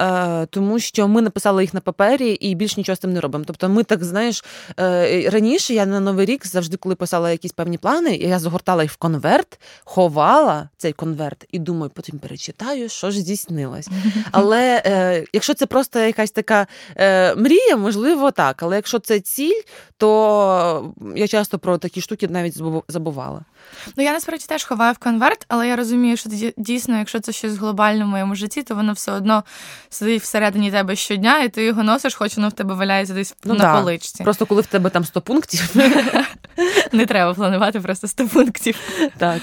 тому 0.49 0.79
що 0.79 1.07
ми 1.07 1.21
написали 1.21 1.63
їх 1.63 1.73
на 1.73 1.79
папері 1.79 2.29
і 2.29 2.55
більш 2.55 2.77
нічого 2.77 2.95
з 2.95 2.99
тим 2.99 3.13
не 3.13 3.21
робимо. 3.21 3.45
Тобто, 3.47 3.69
ми 3.69 3.83
так 3.83 4.03
знаєш, 4.03 4.45
раніше 5.27 5.73
я 5.73 5.85
на 5.85 5.99
новий 5.99 6.25
рік 6.25 6.47
завжди, 6.47 6.77
коли 6.77 6.95
писала 6.95 7.31
якісь 7.31 7.51
певні 7.51 7.77
плани, 7.77 8.15
я 8.15 8.39
загортала 8.39 8.83
їх 8.83 8.91
в 8.91 8.97
конверт, 8.97 9.59
ховала 9.83 10.64
цей 10.77 10.93
конверт 10.93 11.45
і 11.51 11.59
думаю, 11.59 11.91
потім 11.95 12.19
перечитаю, 12.19 12.89
що 12.89 13.11
ж 13.11 13.19
здійснилось. 13.19 13.89
Але 14.31 14.83
е, 14.85 15.25
якщо 15.33 15.53
це 15.53 15.65
просто 15.65 15.99
якась 15.99 16.31
така 16.31 16.67
е, 16.95 17.35
мрія, 17.35 17.77
можливо, 17.77 18.31
так. 18.31 18.63
Але 18.63 18.75
якщо 18.75 18.99
це 18.99 19.19
ціль, 19.19 19.61
то 19.97 20.93
я 21.15 21.27
часто 21.27 21.59
про 21.59 21.77
такі 21.77 22.01
штуки 22.01 22.27
навіть 22.27 22.57
забувала. 22.87 23.45
Ну 23.97 24.03
я 24.03 24.13
насправді 24.13 24.45
теж 24.47 24.63
ховаю 24.63 24.93
в 24.93 24.97
конверт, 24.97 25.45
але 25.47 25.67
я 25.67 25.75
розумію, 25.75 26.17
що 26.17 26.29
дійсно, 26.57 26.97
якщо 26.97 27.19
це 27.19 27.31
щось 27.31 27.55
глобальне 27.57 28.03
в 28.03 28.07
моєму 28.07 28.35
житті, 28.35 28.63
то 28.63 28.75
воно 28.75 28.93
все 28.93 29.11
одно 29.11 29.43
сидить 29.89 30.21
всередині 30.21 30.71
тебе 30.71 30.95
щодня, 30.95 31.39
і 31.39 31.49
ти 31.49 31.63
його 31.63 31.83
носиш, 31.83 32.15
хоч 32.15 32.35
воно 32.35 32.49
в 32.49 32.51
тебе 32.51 32.73
валяється 32.73 33.13
десь 33.13 33.35
ну, 33.43 33.53
на 33.53 33.59
да. 33.59 33.79
поличці. 33.79 34.23
Просто 34.23 34.45
коли 34.45 34.61
в 34.61 34.65
тебе 34.65 34.89
там 34.89 35.05
100 35.05 35.21
пунктів. 35.21 35.75
Не 36.91 37.05
треба 37.05 37.33
планувати 37.33 37.79
просто 37.79 38.07
100 38.07 38.27
пунктів. 38.27 38.79
Так. 39.17 39.41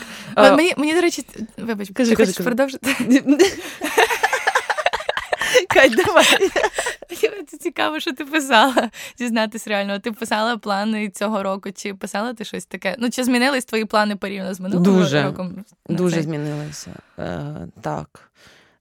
Мені, 0.76 0.95
до 0.95 1.00
речі, 1.00 1.26
вибач, 1.57 1.91
кажи. 1.95 2.14
продовжити? 2.45 2.97
Кать, 5.68 5.94
давай. 6.06 6.50
Це 7.49 7.56
цікаво, 7.56 8.00
що 8.00 8.12
ти 8.12 8.25
писала. 8.25 8.90
Зізнатись 9.18 9.66
реально. 9.66 9.99
Ти 9.99 10.12
писала 10.12 10.56
плани 10.56 11.11
цього 11.11 11.42
року, 11.42 11.71
чи 11.75 11.94
писала 11.94 12.35
ти 12.35 12.44
щось 12.44 12.66
таке? 12.66 12.97
Ну, 12.99 13.11
чи 13.11 13.25
змінились 13.25 13.64
твої 13.64 13.85
плани 13.85 14.16
порівняно 14.16 14.54
з 14.54 14.61
минулим 14.61 14.82
дуже, 14.82 15.23
роком? 15.23 15.64
Дуже 15.88 16.14
цей? 16.14 16.23
змінилися. 16.25 16.90
Е, 17.18 17.68
Так. 17.80 18.30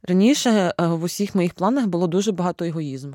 Раніше 0.03 0.49
е, 0.49 0.87
в 0.87 1.03
усіх 1.03 1.35
моїх 1.35 1.53
планах 1.53 1.85
було 1.87 2.07
дуже 2.07 2.31
багато 2.31 2.65
егоїзму. 2.65 3.13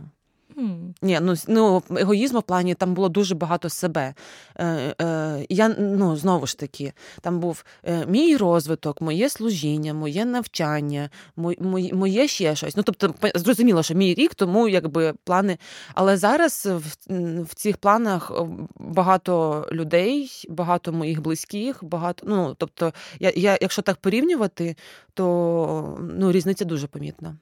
Ні, 1.02 1.18
ну 1.22 1.34
ну 1.48 1.82
егоїзму 1.96 2.40
в 2.40 2.42
плані 2.42 2.75
там 2.75 2.94
було 2.94 3.08
дуже 3.08 3.34
багато 3.34 3.68
себе. 3.68 4.14
Е, 4.56 4.94
е, 5.00 5.46
Я 5.48 5.68
ну 5.68 6.16
знову 6.16 6.46
ж 6.46 6.58
таки, 6.58 6.92
там 7.20 7.40
був 7.40 7.64
е, 7.84 8.06
мій 8.06 8.36
розвиток, 8.36 9.00
моє 9.00 9.28
служіння, 9.28 9.94
моє 9.94 10.25
навчання, 10.25 11.10
моє, 11.36 11.94
моє 11.94 12.28
ще 12.28 12.56
щось. 12.56 12.76
Ну 12.76 12.82
тобто, 12.82 13.14
зрозуміло, 13.34 13.82
що 13.82 13.94
мій 13.94 14.14
рік, 14.14 14.34
тому 14.34 14.68
якби 14.68 15.14
плани. 15.25 15.58
Але 15.94 16.16
зараз 16.16 16.66
в, 16.66 16.96
в 17.42 17.54
цих 17.54 17.76
планах 17.76 18.32
багато 18.76 19.66
людей, 19.72 20.44
багато 20.48 20.92
моїх 20.92 21.20
близьких, 21.22 21.84
багато. 21.84 22.26
Ну 22.28 22.54
тобто, 22.58 22.92
я, 23.20 23.32
я 23.36 23.58
якщо 23.60 23.82
так 23.82 23.96
порівнювати, 23.96 24.76
то 25.14 25.98
ну 26.00 26.32
різниця 26.32 26.64
дуже 26.64 26.86
помітна. 26.86 27.36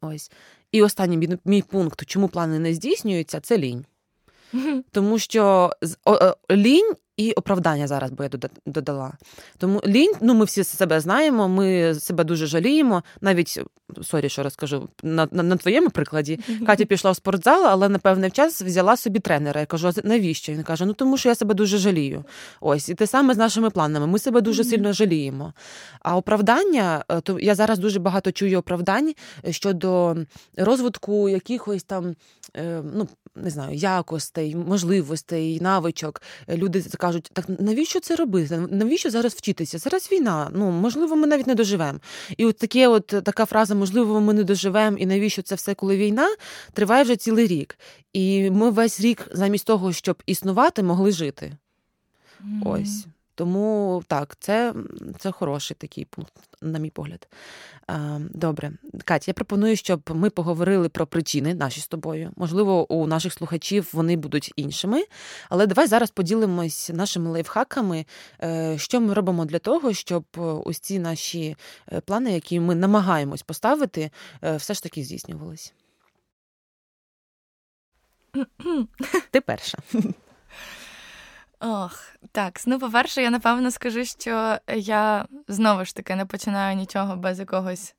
Ось. 0.00 0.30
І 0.74 0.82
останній 0.82 1.16
мій, 1.16 1.38
мій 1.44 1.62
пункт, 1.62 2.04
чому 2.06 2.28
плани 2.28 2.58
не 2.58 2.74
здійснюються, 2.74 3.40
це 3.40 3.58
лінь. 3.58 3.84
Тому 4.90 5.18
що 5.18 5.70
лінь 6.50 6.92
і 7.16 7.32
оправдання 7.32 7.86
зараз 7.86 8.10
би 8.10 8.30
я 8.32 8.48
додала. 8.66 9.12
Тому 9.58 9.80
лінь, 9.86 10.12
ну 10.20 10.34
ми 10.34 10.44
всі 10.44 10.64
себе 10.64 11.00
знаємо, 11.00 11.48
ми 11.48 11.94
себе 11.94 12.24
дуже 12.24 12.46
жаліємо. 12.46 13.02
Навіть 13.20 13.60
sorry, 14.02 14.28
що 14.28 14.42
розкажу 14.42 14.88
на 15.02 15.28
на, 15.30 15.42
на 15.42 15.56
твоєму 15.56 15.90
прикладі. 15.90 16.40
Катя 16.66 16.84
пішла 16.84 17.10
в 17.10 17.16
спортзал, 17.16 17.66
але 17.66 17.88
на 17.88 17.98
певний 17.98 18.30
час 18.30 18.62
взяла 18.62 18.96
собі 18.96 19.18
тренера. 19.18 19.60
Я 19.60 19.66
кажу, 19.66 19.90
навіщо? 20.04 20.52
Він 20.52 20.62
каже: 20.62 20.86
Ну 20.86 20.92
тому 20.92 21.16
що 21.16 21.28
я 21.28 21.34
себе 21.34 21.54
дуже 21.54 21.78
жалію. 21.78 22.24
Ось 22.60 22.88
і 22.88 22.94
те 22.94 23.06
саме 23.06 23.34
з 23.34 23.36
нашими 23.36 23.70
планами. 23.70 24.06
Ми 24.06 24.18
себе 24.18 24.40
дуже 24.40 24.64
сильно 24.64 24.92
жаліємо. 24.92 25.52
А 26.00 26.16
оправдання, 26.16 27.04
е, 27.08 27.20
то 27.20 27.40
я 27.40 27.54
зараз 27.54 27.78
дуже 27.78 27.98
багато 27.98 28.32
чую 28.32 28.58
оправдань 28.58 29.14
щодо 29.50 30.16
розвитку 30.56 31.28
якихось 31.28 31.84
там, 31.84 32.14
е, 32.56 32.82
ну 32.94 33.08
не 33.36 33.50
знаю, 33.50 33.76
якостей, 33.76 34.56
можливостей, 34.56 35.60
навичок. 35.60 36.22
Люди 36.48 36.84
кажуть, 36.98 37.30
так 37.32 37.44
навіщо 37.48 38.00
це 38.00 38.16
робити? 38.16 38.58
Навіщо 38.70 39.10
зараз 39.10 39.34
вчитися? 39.34 39.78
Зараз 39.78 40.12
війна. 40.12 40.50
Ну 40.52 40.70
можливо, 40.70 41.16
ми 41.16 41.26
навіть 41.26 41.46
не 41.46 41.54
доживемо. 41.54 41.98
І 42.36 42.46
от 42.46 42.58
таке, 42.58 42.88
от 42.88 43.06
така 43.06 43.46
фраза 43.46 43.74
Можливо, 43.74 44.20
ми 44.20 44.32
не 44.32 44.44
доживемо, 44.44 44.96
і 44.96 45.06
навіщо 45.06 45.42
це 45.42 45.54
все, 45.54 45.74
коли 45.74 45.96
війна 45.96 46.36
триває 46.72 47.04
вже 47.04 47.16
цілий 47.16 47.46
рік. 47.46 47.78
І 48.12 48.50
ми 48.50 48.70
весь 48.70 49.00
рік, 49.00 49.28
замість 49.32 49.66
того, 49.66 49.92
щоб 49.92 50.22
існувати, 50.26 50.82
могли 50.82 51.12
жити. 51.12 51.56
Mm. 52.44 52.68
Ось. 52.68 53.06
Тому 53.34 54.02
так, 54.06 54.36
це 54.40 54.74
це 55.18 55.30
хороший 55.30 55.76
такий 55.80 56.04
пункт, 56.04 56.32
на 56.62 56.78
мій 56.78 56.90
погляд. 56.90 57.28
Добре, 58.18 58.72
Катя, 59.04 59.24
я 59.26 59.34
пропоную, 59.34 59.76
щоб 59.76 60.10
ми 60.14 60.30
поговорили 60.30 60.88
про 60.88 61.06
причини 61.06 61.54
наші 61.54 61.80
з 61.80 61.86
тобою. 61.86 62.30
Можливо, 62.36 62.92
у 62.92 63.06
наших 63.06 63.32
слухачів 63.32 63.90
вони 63.92 64.16
будуть 64.16 64.52
іншими. 64.56 65.04
Але 65.48 65.66
давай 65.66 65.86
зараз 65.86 66.10
поділимось 66.10 66.90
нашими 66.94 67.30
лайфхаками, 67.30 68.06
е, 68.42 68.78
що 68.78 69.00
ми 69.00 69.14
робимо 69.14 69.44
для 69.44 69.58
того, 69.58 69.92
щоб 69.92 70.24
ось 70.64 70.78
ці 70.78 70.98
наші 70.98 71.56
е, 71.92 72.00
плани, 72.00 72.32
які 72.32 72.60
ми 72.60 72.74
намагаємось 72.74 73.42
поставити, 73.42 74.10
е, 74.42 74.56
все 74.56 74.74
ж 74.74 74.82
таки 74.82 75.04
здійснювалися. 75.04 75.72
Ти 79.30 79.40
перша. 79.40 79.78
Ох, 81.64 82.08
так. 82.32 82.60
Ну, 82.66 82.78
по-перше, 82.78 83.22
я 83.22 83.30
напевно 83.30 83.70
скажу, 83.70 84.04
що 84.04 84.58
я 84.74 85.26
знову 85.48 85.84
ж 85.84 85.96
таки 85.96 86.14
не 86.14 86.26
починаю 86.26 86.76
нічого 86.76 87.16
без 87.16 87.38
якогось 87.38 87.94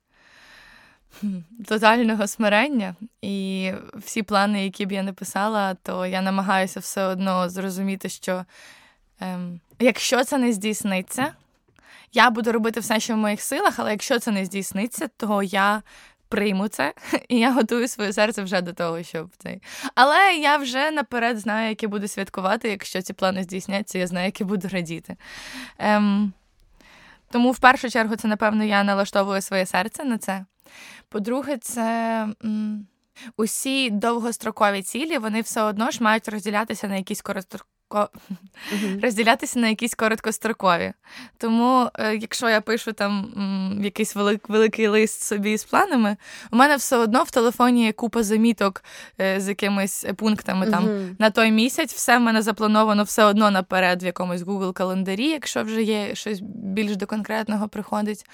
тотального 1.68 2.26
смирення. 2.26 2.94
І 3.22 3.72
всі 3.94 4.22
плани, 4.22 4.64
які 4.64 4.86
б 4.86 4.92
я 4.92 5.02
не 5.02 5.12
писала, 5.12 5.74
то 5.74 6.06
я 6.06 6.22
намагаюся 6.22 6.80
все 6.80 7.04
одно 7.04 7.48
зрозуміти, 7.48 8.08
що 8.08 8.44
ем, 9.20 9.60
якщо 9.78 10.24
це 10.24 10.38
не 10.38 10.52
здійсниться, 10.52 11.32
я 12.12 12.30
буду 12.30 12.52
робити 12.52 12.80
все, 12.80 13.00
що 13.00 13.14
в 13.14 13.16
моїх 13.16 13.40
силах, 13.40 13.78
але 13.78 13.90
якщо 13.90 14.18
це 14.18 14.30
не 14.30 14.44
здійсниться, 14.44 15.08
то 15.16 15.42
я 15.42 15.82
прийму 16.28 16.68
це, 16.68 16.94
і 17.28 17.38
я 17.38 17.52
готую 17.52 17.88
своє 17.88 18.12
серце 18.12 18.42
вже 18.42 18.60
до 18.60 18.72
того, 18.72 19.02
щоб 19.02 19.30
цей. 19.38 19.62
Але 19.94 20.34
я 20.34 20.56
вже 20.56 20.90
наперед 20.90 21.38
знаю, 21.38 21.68
як 21.68 21.82
я 21.82 21.88
буду 21.88 22.08
святкувати, 22.08 22.68
якщо 22.68 23.02
ці 23.02 23.12
плани 23.12 23.42
здійсняться, 23.42 23.98
я 23.98 24.06
знаю, 24.06 24.26
як 24.26 24.40
я 24.40 24.46
буду 24.46 24.68
радіти. 24.68 25.16
Ем, 25.78 26.32
Тому 27.30 27.50
в 27.50 27.58
першу 27.58 27.90
чергу 27.90 28.16
це, 28.16 28.28
напевно, 28.28 28.64
я 28.64 28.84
налаштовую 28.84 29.42
своє 29.42 29.66
серце 29.66 30.04
на 30.04 30.18
це. 30.18 30.44
По-друге, 31.08 31.56
це. 31.58 31.82
М- 32.44 32.86
Усі 33.36 33.90
довгострокові 33.90 34.82
цілі 34.82 35.18
вони 35.18 35.40
все 35.40 35.62
одно 35.62 35.90
ж 35.90 36.02
мають 36.02 36.28
розділятися 36.28 36.88
на 36.88 36.96
якісь 36.96 37.22
ко... 37.88 38.08
uh-huh. 38.72 39.00
розділятися 39.02 39.58
на 39.58 39.68
якісь 39.68 39.94
короткострокові. 39.94 40.92
Тому, 41.38 41.90
е, 41.94 42.16
якщо 42.16 42.48
я 42.48 42.60
пишу 42.60 42.92
там 42.92 43.32
м, 43.36 43.84
якийсь 43.84 44.14
велик, 44.14 44.48
великий 44.48 44.88
лист 44.88 45.22
собі 45.22 45.58
з 45.58 45.64
планами, 45.64 46.16
у 46.50 46.56
мене 46.56 46.76
все 46.76 46.96
одно 46.96 47.22
в 47.22 47.30
телефоні 47.30 47.84
є 47.84 47.92
купа 47.92 48.22
заміток 48.22 48.84
е, 49.20 49.40
з 49.40 49.48
якимись 49.48 50.06
пунктами 50.16 50.66
uh-huh. 50.66 50.70
там 50.70 51.16
на 51.18 51.30
той 51.30 51.50
місяць, 51.50 51.94
все 51.94 52.18
в 52.18 52.20
мене 52.20 52.42
заплановано 52.42 53.02
все 53.02 53.24
одно 53.24 53.50
наперед 53.50 54.02
в 54.02 54.06
якомусь 54.06 54.40
Google 54.40 54.72
календарі, 54.72 55.28
якщо 55.28 55.62
вже 55.62 55.82
є 55.82 56.14
щось 56.14 56.40
більш 56.40 56.96
до 56.96 57.06
конкретного 57.06 57.68
приходить. 57.68 58.26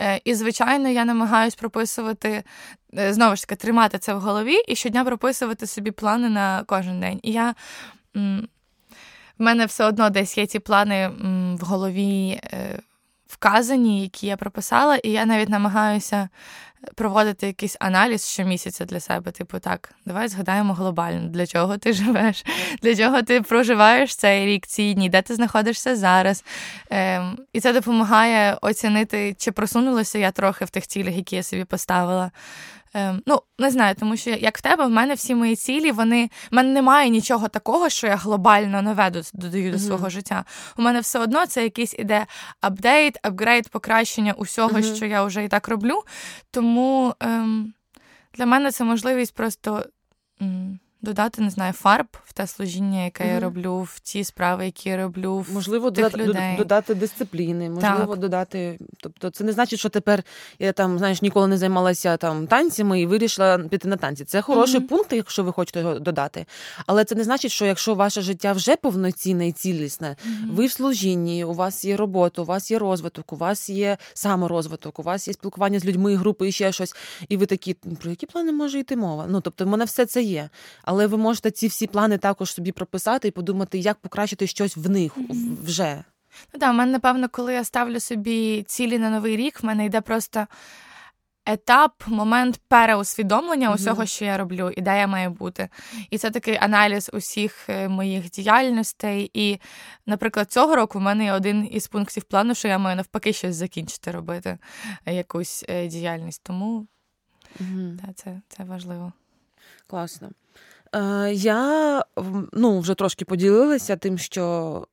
Е, 0.00 0.20
і, 0.24 0.34
звичайно, 0.34 0.88
я 0.88 1.04
намагаюсь 1.04 1.54
прописувати. 1.54 2.42
Знову 2.92 3.36
ж 3.36 3.42
таки, 3.42 3.56
тримати 3.56 3.98
це 3.98 4.14
в 4.14 4.20
голові 4.20 4.56
і 4.68 4.76
щодня 4.76 5.04
прописувати 5.04 5.66
собі 5.66 5.90
плани 5.90 6.28
на 6.28 6.64
кожен 6.66 7.00
день. 7.00 7.20
І 7.22 7.32
я 7.32 7.54
в 9.38 9.42
мене 9.42 9.66
все 9.66 9.84
одно 9.84 10.10
десь 10.10 10.38
є 10.38 10.46
ці 10.46 10.58
плани 10.58 11.10
в 11.60 11.64
голові 11.64 12.40
е, 12.44 12.78
вказані, 13.28 14.02
які 14.02 14.26
я 14.26 14.36
прописала, 14.36 14.96
і 14.96 15.10
я 15.10 15.26
навіть 15.26 15.48
намагаюся 15.48 16.28
проводити 16.94 17.46
якийсь 17.46 17.76
аналіз 17.80 18.28
щомісяця 18.28 18.84
для 18.84 19.00
себе. 19.00 19.30
Типу, 19.30 19.58
так, 19.58 19.92
давай 20.06 20.28
згадаємо 20.28 20.74
глобально, 20.74 21.28
для 21.28 21.46
чого 21.46 21.78
ти 21.78 21.92
живеш, 21.92 22.44
для 22.82 22.96
чого 22.96 23.22
ти 23.22 23.42
проживаєш 23.42 24.16
цей 24.16 24.46
рік, 24.46 24.66
ці 24.66 24.94
дні, 24.94 25.08
де 25.08 25.22
ти 25.22 25.34
знаходишся 25.34 25.96
зараз. 25.96 26.44
Ем, 26.90 27.38
І 27.52 27.60
це 27.60 27.72
допомагає 27.72 28.58
оцінити, 28.62 29.36
чи 29.38 29.52
просунулася 29.52 30.18
я 30.18 30.30
трохи 30.30 30.64
в 30.64 30.70
тих 30.70 30.86
цілях, 30.86 31.16
які 31.16 31.36
я 31.36 31.42
собі 31.42 31.64
поставила. 31.64 32.30
Ем, 32.96 33.22
Ну, 33.26 33.42
не 33.58 33.70
знаю, 33.70 33.94
тому 33.94 34.16
що 34.16 34.30
як 34.30 34.58
в 34.58 34.60
тебе, 34.60 34.86
в 34.86 34.90
мене 34.90 35.14
всі 35.14 35.34
мої 35.34 35.56
цілі, 35.56 35.92
вони 35.92 36.30
в 36.50 36.54
мене 36.54 36.72
немає 36.72 37.10
нічого 37.10 37.48
такого, 37.48 37.88
що 37.88 38.06
я 38.06 38.16
глобально 38.16 38.82
нове 38.82 39.12
додаю 39.34 39.72
до 39.72 39.78
свого 39.78 40.06
mm-hmm. 40.06 40.10
життя. 40.10 40.44
У 40.76 40.82
мене 40.82 41.00
все 41.00 41.18
одно 41.18 41.46
це 41.46 41.62
якийсь 41.62 41.94
іде 41.98 42.26
апдейт, 42.60 43.18
апгрейд, 43.22 43.68
покращення 43.68 44.32
усього, 44.32 44.70
mm-hmm. 44.70 44.96
що 44.96 45.06
я 45.06 45.24
вже 45.24 45.44
і 45.44 45.48
так 45.48 45.68
роблю. 45.68 46.02
Тому 46.50 47.14
ем, 47.20 47.72
для 48.34 48.46
мене 48.46 48.70
це 48.70 48.84
можливість 48.84 49.34
просто 49.34 49.86
ем, 50.40 50.78
додати, 51.02 51.42
не 51.42 51.50
знаю, 51.50 51.72
фарб 51.72 52.06
в 52.24 52.32
те 52.32 52.46
служіння, 52.46 53.04
яке 53.04 53.24
mm-hmm. 53.24 53.34
я 53.34 53.40
роблю, 53.40 53.80
в 53.80 54.00
ті 54.00 54.24
справи, 54.24 54.64
які 54.64 54.88
я 54.88 54.96
роблю. 54.96 55.38
в 55.38 55.54
Можливо, 55.54 55.90
тих 55.90 56.04
додати, 56.04 56.24
людей. 56.24 56.56
додати 56.56 56.94
дисципліни, 56.94 57.70
можливо, 57.70 58.06
так. 58.12 58.18
додати. 58.18 58.78
Тобто, 59.08 59.38
це 59.38 59.44
не 59.44 59.52
значить, 59.52 59.78
що 59.78 59.88
тепер 59.88 60.22
я 60.58 60.72
там, 60.72 60.98
знаєш, 60.98 61.22
ніколи 61.22 61.48
не 61.48 61.58
займалася 61.58 62.16
там 62.16 62.46
танцями 62.46 63.00
і 63.00 63.06
вирішила 63.06 63.58
піти 63.58 63.88
на 63.88 63.96
танці. 63.96 64.24
Це 64.24 64.42
хороший 64.42 64.80
mm-hmm. 64.80 64.88
пункт, 64.88 65.12
якщо 65.12 65.44
ви 65.44 65.52
хочете 65.52 65.80
його 65.80 65.98
додати. 65.98 66.46
Але 66.86 67.04
це 67.04 67.14
не 67.14 67.24
значить, 67.24 67.52
що 67.52 67.66
якщо 67.66 67.94
ваше 67.94 68.22
життя 68.22 68.52
вже 68.52 68.76
повноцінне 68.76 69.48
і 69.48 69.52
цілісне, 69.52 70.08
mm-hmm. 70.08 70.54
ви 70.54 70.66
в 70.66 70.72
служінні, 70.72 71.44
у 71.44 71.52
вас 71.52 71.84
є 71.84 71.96
робота, 71.96 72.42
у 72.42 72.44
вас 72.44 72.70
є 72.70 72.78
розвиток, 72.78 73.32
у 73.32 73.36
вас 73.36 73.70
є 73.70 73.98
саморозвиток, 74.14 74.98
у 74.98 75.02
вас 75.02 75.28
є 75.28 75.34
спілкування 75.34 75.78
з 75.78 75.84
людьми, 75.84 76.16
групи 76.16 76.48
і 76.48 76.52
ще 76.52 76.72
щось. 76.72 76.94
І 77.28 77.36
ви 77.36 77.46
такі, 77.46 77.74
про 77.74 78.10
які 78.10 78.26
плани 78.26 78.52
може 78.52 78.78
йти 78.78 78.96
мова? 78.96 79.26
Ну 79.28 79.40
тобто, 79.40 79.64
в 79.64 79.68
мене 79.68 79.84
все 79.84 80.06
це 80.06 80.22
є. 80.22 80.50
Але 80.82 81.06
ви 81.06 81.16
можете 81.16 81.50
ці 81.50 81.66
всі 81.66 81.86
плани 81.86 82.18
також 82.18 82.52
собі 82.52 82.72
прописати 82.72 83.28
і 83.28 83.30
подумати, 83.30 83.78
як 83.78 83.98
покращити 83.98 84.46
щось 84.46 84.76
в 84.76 84.90
них 84.90 85.18
mm-hmm. 85.18 85.64
вже. 85.64 86.04
Ну 86.54 86.60
так, 86.60 86.72
в 86.72 86.74
мене, 86.74 86.92
напевно, 86.92 87.28
коли 87.28 87.54
я 87.54 87.64
ставлю 87.64 88.00
собі 88.00 88.62
цілі 88.62 88.98
на 88.98 89.10
новий 89.10 89.36
рік, 89.36 89.62
в 89.62 89.66
мене 89.66 89.84
йде 89.84 90.00
просто 90.00 90.46
етап, 91.46 92.02
момент 92.06 92.60
переусвідомлення 92.68 93.70
mm-hmm. 93.70 93.74
усього, 93.74 94.06
що 94.06 94.24
я 94.24 94.36
роблю, 94.36 94.70
ідея 94.76 95.06
має 95.06 95.28
бути. 95.28 95.68
І 96.10 96.18
це 96.18 96.30
такий 96.30 96.56
аналіз 96.56 97.10
усіх 97.12 97.68
е, 97.68 97.88
моїх 97.88 98.30
діяльностей. 98.30 99.30
І, 99.34 99.58
наприклад, 100.06 100.52
цього 100.52 100.76
року 100.76 100.98
в 100.98 101.02
мене 101.02 101.24
є 101.24 101.32
один 101.32 101.68
із 101.72 101.86
пунктів 101.86 102.22
плану, 102.22 102.54
що 102.54 102.68
я 102.68 102.78
маю 102.78 102.96
навпаки 102.96 103.32
щось 103.32 103.56
закінчити 103.56 104.10
робити, 104.10 104.58
е, 105.06 105.14
якусь 105.14 105.64
е, 105.68 105.86
діяльність. 105.86 106.42
Тому 106.42 106.86
mm-hmm. 107.60 107.98
та, 108.06 108.12
це, 108.12 108.40
це 108.48 108.64
важливо. 108.64 109.12
Класно. 109.86 110.30
Е, 110.96 111.32
я 111.34 112.04
ну, 112.52 112.78
вже 112.78 112.94
трошки 112.94 113.24
поділилася 113.24 113.96
тим, 113.96 114.18
що 114.18 114.86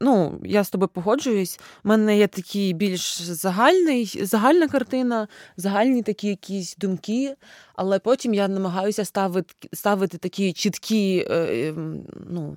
ну, 0.00 0.40
я 0.44 0.64
з 0.64 0.70
тобою 0.70 0.88
погоджуюсь. 0.88 1.60
У 1.84 1.88
мене 1.88 2.18
є 2.18 2.26
такий 2.26 2.72
більш 2.72 3.20
загальний, 3.22 4.20
загальна 4.22 4.68
картина, 4.68 5.28
загальні 5.56 6.02
такі 6.02 6.28
якісь 6.28 6.76
думки, 6.76 7.36
але 7.74 7.98
потім 7.98 8.34
я 8.34 8.48
намагаюся 8.48 9.04
ставити 9.04 9.54
ставити 9.72 10.18
такі 10.18 10.52
чіткі 10.52 11.26
е, 11.30 11.74
ну, 12.30 12.56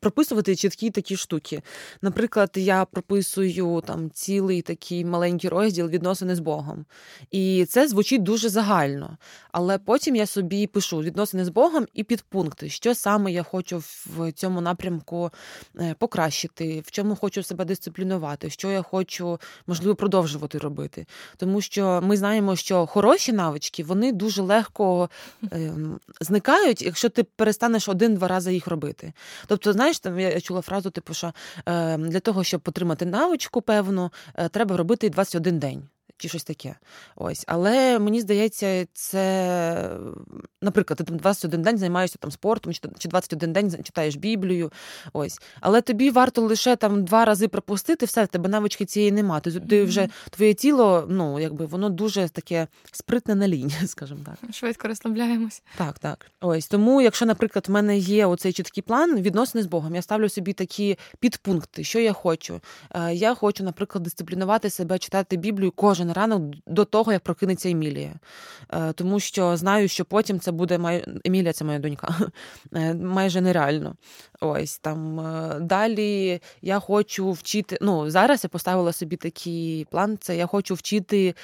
прописувати 0.00 0.56
чіткі 0.56 0.90
такі 0.90 1.16
штуки. 1.16 1.62
Наприклад, 2.02 2.50
я 2.54 2.84
прописую 2.84 3.82
там 3.86 4.10
цілий 4.10 4.62
такий 4.62 5.04
маленький 5.04 5.50
розділ 5.50 5.88
відносини 5.88 6.34
з 6.34 6.40
Богом. 6.40 6.84
І 7.30 7.66
це 7.68 7.88
звучить 7.88 8.22
дуже 8.22 8.48
загально. 8.48 9.16
Але 9.52 9.78
потім 9.78 10.16
я 10.16 10.26
собі 10.26 10.66
пишу 10.66 10.98
відносини 10.98 11.44
з 11.44 11.48
Богом 11.48 11.86
і 11.94 12.04
підпункти, 12.04 12.68
що 12.68 12.94
саме 12.94 13.32
я 13.32 13.42
хочу 13.42 13.82
в 14.06 14.32
цьому 14.32 14.60
напрямку 14.60 15.30
е, 15.80 15.94
покращити, 15.98 16.82
в 16.86 16.90
чому 16.90 17.16
хочу 17.16 17.42
себе 17.42 17.64
дисциплінувати, 17.64 18.50
що 18.50 18.70
я 18.70 18.82
хочу, 18.82 19.40
можливо, 19.66 19.94
продовжувати 19.94 20.58
робити. 20.58 21.06
Тому 21.36 21.60
що 21.60 22.00
ми 22.02 22.16
знаємо, 22.16 22.56
що 22.56 22.86
хороші 22.86 23.32
навички 23.32 23.84
вони 23.84 24.12
дуже 24.12 24.42
легко 24.42 25.10
е, 25.52 25.72
зникають, 26.20 26.82
якщо 26.82 27.08
ти 27.08 27.22
перестанеш 27.22 27.88
один-два 27.88 28.28
рази 28.28 28.54
їх 28.54 28.66
робити. 28.66 29.12
Тобто, 29.46 29.57
знаєш, 29.64 29.98
там 30.00 30.20
я 30.20 30.40
чула 30.40 30.60
фразу, 30.60 30.90
типу, 30.90 31.14
що 31.14 31.32
е, 31.66 31.96
для 31.96 32.20
того, 32.20 32.44
щоб 32.44 32.60
отримати 32.64 33.06
навичку 33.06 33.62
певну, 33.62 34.12
е, 34.34 34.48
треба 34.48 34.76
робити 34.76 35.10
21 35.10 35.58
день 35.58 35.88
чи 36.18 36.28
щось 36.28 36.44
таке. 36.44 36.74
Ось. 37.16 37.44
Але 37.46 37.98
мені 37.98 38.20
здається, 38.20 38.86
це, 38.92 39.90
наприклад, 40.62 40.98
ти 40.98 41.04
там 41.04 41.16
21 41.16 41.62
день 41.62 41.78
займаєшся 41.78 42.18
там 42.20 42.30
спортом, 42.30 42.72
чи 42.98 43.08
21 43.08 43.52
день 43.52 43.70
читаєш 43.84 44.16
Біблію. 44.16 44.72
Ось. 45.12 45.40
Але 45.60 45.80
тобі 45.80 46.10
варто 46.10 46.42
лише 46.42 46.76
там 46.76 47.04
два 47.04 47.24
рази 47.24 47.48
пропустити, 47.48 48.06
все, 48.06 48.24
в 48.24 48.28
тебе 48.28 48.48
навички 48.48 48.84
цієї 48.84 49.12
нема. 49.12 49.40
Ти, 49.40 49.60
ти 49.60 49.84
вже 49.84 50.08
твоє 50.30 50.54
тіло, 50.54 51.06
ну, 51.08 51.40
якби 51.40 51.66
воно 51.66 51.88
дуже 51.88 52.28
таке 52.28 52.66
спритне 52.92 53.34
на 53.34 53.48
лінії, 53.48 53.78
скажімо 53.86 54.20
так. 54.26 54.54
Швидко 54.54 54.88
розслабляємось. 54.88 55.62
Так, 55.76 55.98
так. 55.98 56.26
Ось. 56.40 56.68
Тому, 56.68 57.00
якщо, 57.00 57.26
наприклад, 57.26 57.64
в 57.68 57.70
мене 57.70 57.98
є 57.98 58.26
оцей 58.26 58.52
чіткий 58.52 58.82
план, 58.82 59.20
відносини 59.20 59.64
з 59.64 59.66
Богом, 59.66 59.94
я 59.94 60.02
ставлю 60.02 60.28
собі 60.28 60.52
такі 60.52 60.98
підпункти, 61.20 61.84
що 61.84 61.98
я 61.98 62.12
хочу. 62.12 62.60
Е, 62.90 63.14
я 63.14 63.34
хочу, 63.34 63.64
наприклад, 63.64 64.02
дисциплінувати 64.04 64.70
себе, 64.70 64.98
читати 64.98 65.36
Біблію 65.36 65.72
кожен 65.76 66.07
кожен 66.08 66.12
ранок 66.12 66.54
до 66.66 66.84
того, 66.84 67.12
як 67.12 67.22
прокинеться 67.22 67.70
Емілія. 67.70 68.14
Е, 68.70 68.92
тому 68.92 69.20
що 69.20 69.56
знаю, 69.56 69.88
що 69.88 70.04
потім 70.04 70.40
це 70.40 70.52
буде 70.52 70.78
май... 70.78 71.04
Емілія, 71.24 71.52
це 71.52 71.64
моя 71.64 71.78
донька, 71.78 72.18
е, 72.74 72.94
майже 72.94 73.40
нереально. 73.40 73.94
Ось 74.40 74.78
там 74.78 75.20
е, 75.20 75.60
далі 75.60 76.40
я 76.62 76.80
хочу 76.80 77.32
вчити. 77.32 77.78
Ну, 77.80 78.10
зараз 78.10 78.44
я 78.44 78.48
поставила 78.48 78.92
собі 78.92 79.16
такий 79.16 79.86
план. 79.90 80.18
Це 80.20 80.36
я 80.36 80.46
хочу 80.46 80.74
вчити 80.74 81.34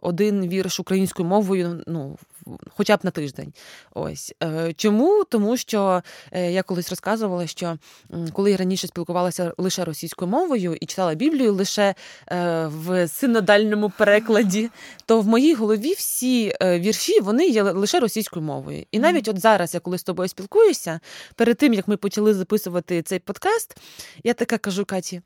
один 0.00 0.48
вірш 0.48 0.80
українською 0.80 1.28
мовою. 1.28 1.82
ну, 1.86 2.18
Хоча 2.76 2.96
б 2.96 3.00
на 3.02 3.10
тиждень. 3.10 3.52
Ось 3.94 4.34
чому? 4.76 5.24
Тому 5.24 5.56
що 5.56 6.02
я 6.32 6.62
колись 6.62 6.90
розказувала, 6.90 7.46
що 7.46 7.78
коли 8.32 8.50
я 8.50 8.56
раніше 8.56 8.86
спілкувалася 8.86 9.52
лише 9.58 9.84
російською 9.84 10.30
мовою 10.30 10.76
і 10.80 10.86
читала 10.86 11.14
Біблію 11.14 11.54
лише 11.54 11.94
в 12.64 13.08
синодальному 13.08 13.92
перекладі, 13.98 14.70
то 15.06 15.20
в 15.20 15.26
моїй 15.26 15.54
голові 15.54 15.92
всі 15.92 16.52
е, 16.60 16.80
вірші 16.80 17.20
вони 17.20 17.46
є 17.46 17.62
лише 17.62 18.00
російською 18.00 18.44
мовою. 18.44 18.84
І 18.92 18.98
навіть 18.98 19.28
от 19.28 19.40
зараз, 19.40 19.74
я 19.74 19.80
коли 19.80 19.98
з 19.98 20.02
тобою 20.02 20.28
спілкуюся, 20.28 21.00
перед 21.34 21.56
тим 21.56 21.74
як 21.74 21.88
ми 21.88 21.96
почали 21.96 22.34
записувати 22.34 23.02
цей 23.02 23.18
подкаст, 23.18 23.76
я 24.24 24.34
така 24.34 24.58
кажу 24.58 24.84
Каті. 24.84 25.22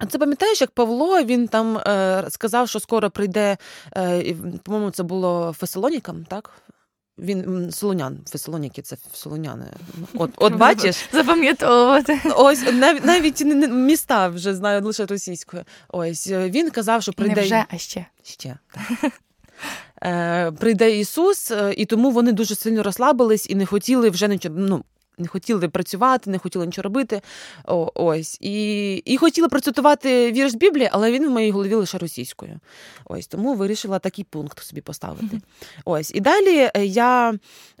А 0.00 0.06
це 0.06 0.18
пам'ятаєш, 0.18 0.60
як 0.60 0.70
Павло 0.70 1.22
він 1.22 1.48
там 1.48 1.78
е, 1.78 2.24
сказав, 2.28 2.68
що 2.68 2.80
скоро 2.80 3.10
прийде, 3.10 3.56
е, 3.96 4.34
по-моєму, 4.62 4.90
це 4.90 5.02
було 5.02 5.54
Фесалонікам, 5.58 6.24
так? 6.24 6.50
Він 7.18 7.72
Солонян, 7.72 8.18
Фесалоніки, 8.30 8.82
це 8.82 8.96
Солоняни. 9.12 9.66
От 10.14 10.30
от 10.36 10.54
бачиш, 10.56 10.96
запам'ятовувати. 11.12 12.20
Ось 12.36 12.72
навіть 12.72 13.04
навіть 13.04 13.40
міста 13.70 14.28
вже 14.28 14.54
знаю 14.54 14.82
лише 14.84 15.06
російською. 15.06 15.64
Ось 15.88 16.28
він 16.30 16.70
казав, 16.70 17.02
що 17.02 17.12
прийде 17.12 17.34
Не 17.34 17.42
вже, 17.42 17.64
а 17.70 17.78
ще. 17.78 18.06
Ще 18.22 18.58
так. 18.70 19.12
Е, 20.02 20.52
Прийде 20.52 20.98
Ісус, 20.98 21.50
е, 21.50 21.74
і 21.76 21.86
тому 21.86 22.10
вони 22.10 22.32
дуже 22.32 22.54
сильно 22.54 22.82
розслабились 22.82 23.50
і 23.50 23.54
не 23.54 23.66
хотіли 23.66 24.10
вже 24.10 24.28
нічого. 24.28 24.54
ну, 24.58 24.84
не 25.20 25.26
хотіли 25.26 25.68
працювати, 25.68 26.30
не 26.30 26.38
хотіли 26.38 26.66
нічого 26.66 26.82
робити. 26.82 27.20
О, 27.64 27.92
ось. 27.94 28.38
І 28.40 28.94
і 28.96 29.16
хотіли 29.16 29.48
процитувати 29.48 30.32
вірш 30.32 30.54
Біблії, 30.54 30.88
але 30.92 31.12
він 31.12 31.26
в 31.26 31.30
моїй 31.30 31.50
голові 31.50 31.74
лише 31.74 31.98
російською. 31.98 32.60
Ось 33.04 33.26
Тому 33.26 33.54
вирішила 33.54 33.98
такий 33.98 34.24
пункт 34.24 34.58
собі 34.58 34.80
поставити. 34.80 35.36
Mm-hmm. 35.36 35.40
Ось. 35.84 36.12
І 36.14 36.20
далі 36.20 36.70
е, 36.74 36.86
я 36.86 37.34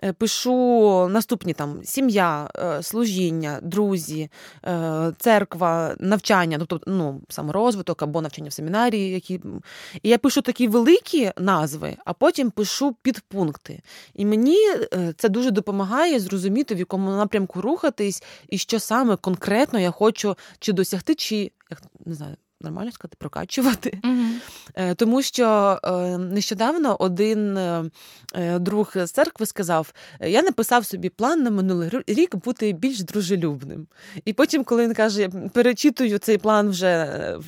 е, 0.04 0.12
пишу 0.12 1.08
наступні 1.08 1.52
там 1.52 1.80
сім'я, 1.84 2.50
е, 2.56 2.82
служіння, 2.82 3.58
друзі, 3.62 4.30
церква, 5.18 5.94
навчання, 5.98 6.58
тобто 6.58 6.80
ну, 6.86 7.20
саморозвиток 7.28 8.02
або 8.02 8.20
навчання 8.20 8.48
в 8.48 8.52
семінарії. 8.52 9.12
Які... 9.12 9.40
І 10.02 10.08
я 10.08 10.18
пишу 10.18 10.42
такі 10.42 10.68
великі 10.68 11.32
назви, 11.38 11.96
а 12.04 12.12
потім 12.12 12.50
пишу 12.50 12.96
підпункти. 13.02 13.82
І 14.14 14.26
мені 14.26 14.58
це 15.16 15.28
дуже 15.28 15.50
допомагає 15.50 16.20
зрозуміти, 16.20 16.74
в 16.74 16.78
якому 16.78 17.10
напрямку 17.30 17.60
рухатись, 17.60 18.22
і 18.48 18.58
що 18.58 18.80
саме 18.80 19.16
конкретно 19.16 19.80
я 19.80 19.90
хочу 19.90 20.36
чи 20.58 20.72
досягти, 20.72 21.14
чи 21.14 21.52
як 21.70 21.82
не 22.06 22.14
знаю. 22.14 22.36
Нормально 22.62 22.92
сказати, 22.92 23.16
прокачувати. 23.18 24.00
uh 24.02 24.94
Тому 24.94 25.22
що 25.22 25.78
е, 25.84 26.18
нещодавно 26.18 26.96
один 27.00 27.56
е, 27.56 27.90
друг 28.58 28.92
з 28.94 29.10
церкви 29.10 29.46
сказав: 29.46 29.92
я 30.20 30.42
написав 30.42 30.86
собі 30.86 31.08
план 31.08 31.42
на 31.42 31.50
минулий 31.50 31.90
рік 32.06 32.36
бути 32.36 32.72
більш 32.72 33.02
дружелюбним. 33.02 33.86
І 34.24 34.32
потім, 34.32 34.64
коли 34.64 34.84
він 34.84 34.94
каже, 34.94 35.28
перечитую 35.52 36.18
цей 36.18 36.38
план 36.38 36.68
вже 36.68 37.38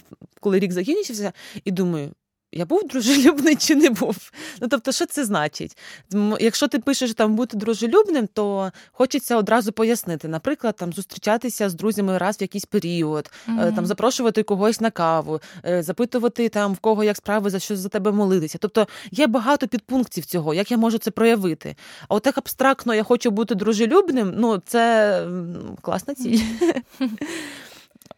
коли 0.40 0.58
рік 0.58 0.72
закінчився, 0.72 1.32
і 1.64 1.70
думаю, 1.70 2.10
я 2.52 2.66
був 2.66 2.88
дружелюбний 2.88 3.56
чи 3.56 3.74
не 3.74 3.90
був. 3.90 4.16
Ну 4.60 4.68
тобто, 4.68 4.92
що 4.92 5.06
це 5.06 5.24
значить? 5.24 5.78
Якщо 6.40 6.68
ти 6.68 6.78
пишеш 6.78 7.14
там 7.14 7.36
бути 7.36 7.56
дружелюбним, 7.56 8.28
то 8.32 8.72
хочеться 8.92 9.36
одразу 9.36 9.72
пояснити. 9.72 10.28
Наприклад, 10.28 10.76
там 10.76 10.92
зустрічатися 10.92 11.68
з 11.68 11.74
друзями 11.74 12.18
раз 12.18 12.40
в 12.40 12.42
якийсь 12.42 12.64
період, 12.64 13.30
mm-hmm. 13.48 13.74
там 13.74 13.86
запрошувати 13.86 14.42
когось 14.42 14.80
на 14.80 14.90
каву, 14.90 15.40
е, 15.64 15.82
запитувати 15.82 16.48
там 16.48 16.74
в 16.74 16.78
кого 16.78 17.04
як 17.04 17.16
справи 17.16 17.50
за 17.50 17.58
що 17.58 17.76
за 17.76 17.88
тебе 17.88 18.12
молитися. 18.12 18.58
Тобто 18.58 18.88
є 19.10 19.26
багато 19.26 19.68
підпунктів 19.68 20.24
цього, 20.24 20.54
як 20.54 20.70
я 20.70 20.76
можу 20.76 20.98
це 20.98 21.10
проявити. 21.10 21.76
А 22.08 22.14
от 22.14 22.38
абстрактно 22.38 22.94
я 22.94 23.02
хочу 23.02 23.30
бути 23.30 23.54
дружелюбним, 23.54 24.34
ну 24.36 24.62
це 24.66 25.26
класна 25.82 26.14
ціль. 26.14 26.38
Mm-hmm. 26.38 27.10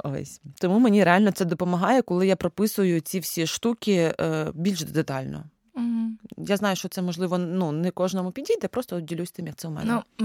Ось 0.05 0.41
тому 0.61 0.79
мені 0.79 1.05
реально 1.05 1.31
це 1.31 1.45
допомагає, 1.45 2.03
коли 2.03 2.27
я 2.27 2.37
прописую 2.37 3.01
ці 3.01 3.21
всі 3.21 3.47
штуки 3.47 4.15
е, 4.21 4.47
більш 4.55 4.83
детально. 4.83 5.45
Угу. 5.77 6.11
я 6.37 6.57
знаю, 6.57 6.77
що 6.77 6.89
це 6.89 7.03
можливо 7.03 7.39
ну 7.39 7.73
не 7.73 7.91
кожному 7.91 8.31
підійде, 8.31 8.69
просто 8.69 9.01
ділюсь 9.01 9.31
тим, 9.31 9.47
як 9.47 9.57
це 9.57 9.69
у 9.69 9.71
мене. 9.71 10.03
Ну 10.19 10.25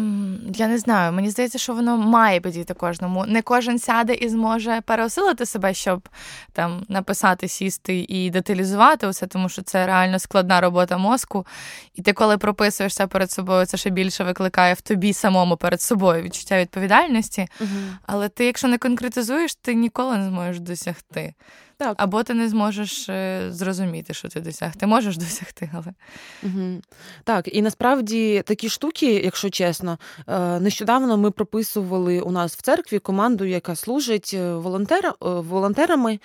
я 0.56 0.68
не 0.68 0.78
знаю. 0.78 1.14
Мені 1.14 1.30
здається, 1.30 1.58
що 1.58 1.74
воно 1.74 1.98
має 1.98 2.40
підійти 2.40 2.74
кожному. 2.74 3.26
Не 3.26 3.42
кожен 3.42 3.80
сяде 3.80 4.14
і 4.14 4.30
зможе 4.30 4.82
переосилити 4.86 5.46
себе, 5.46 5.74
щоб 5.74 6.10
там 6.54 6.86
написати, 6.90 7.48
сісти 7.48 8.06
і 8.10 8.30
деталізувати 8.30 9.08
усе, 9.08 9.28
тому 9.28 9.50
що 9.50 9.62
це 9.62 9.86
реально 9.86 10.20
складна 10.20 10.62
робота 10.62 10.98
мозку. 10.98 11.46
І 11.96 12.02
ти, 12.02 12.14
коли 12.14 12.38
прописуєшся 12.38 13.08
перед 13.08 13.32
собою, 13.32 13.66
це 13.66 13.78
ще 13.78 13.90
більше 13.90 14.24
викликає 14.24 14.74
в 14.74 14.82
тобі 14.82 15.14
самому 15.14 15.58
перед 15.58 15.82
собою 15.82 16.24
відчуття 16.24 16.60
відповідальності. 16.60 17.48
Угу. 17.62 17.70
Але 18.06 18.30
ти, 18.30 18.46
якщо 18.46 18.68
не 18.68 18.78
конкретизуєш, 18.78 19.56
ти 19.56 19.74
ніколи 19.74 20.18
не 20.18 20.30
зможеш 20.30 20.60
досягти. 20.60 21.34
Так. 21.80 21.96
Або 21.98 22.24
ти 22.24 22.34
не 22.34 22.50
зможеш 22.50 23.10
е, 23.10 23.48
зрозуміти, 23.50 24.14
що 24.14 24.28
ти 24.28 24.42
досяг. 24.42 24.76
Ти 24.76 24.86
можеш 24.86 25.18
досягти, 25.24 25.70
але 25.74 25.94
Угу. 26.44 26.82
так. 27.24 27.56
І 27.56 27.62
насправді 27.62 28.44
такі 28.46 28.70
штуки, 28.70 29.22
якщо 29.24 29.50
чесно, 29.50 29.98
е, 30.28 30.60
нещодавно 30.60 31.18
ми 31.18 31.32
прописували 31.32 32.20
у 32.20 32.32
нас 32.32 32.56
в 32.56 32.62
церкві 32.62 33.00
команду, 33.00 33.46
яка 33.46 33.76
служить 33.76 34.32
е, 34.34 34.54
волонтера, 34.54 35.14
волонтерами. 35.22 36.20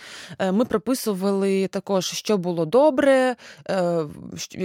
Ми 0.53 0.65
прописували 0.65 1.67
також, 1.67 2.07
що 2.07 2.39
було 2.39 2.67
добре, 2.67 3.37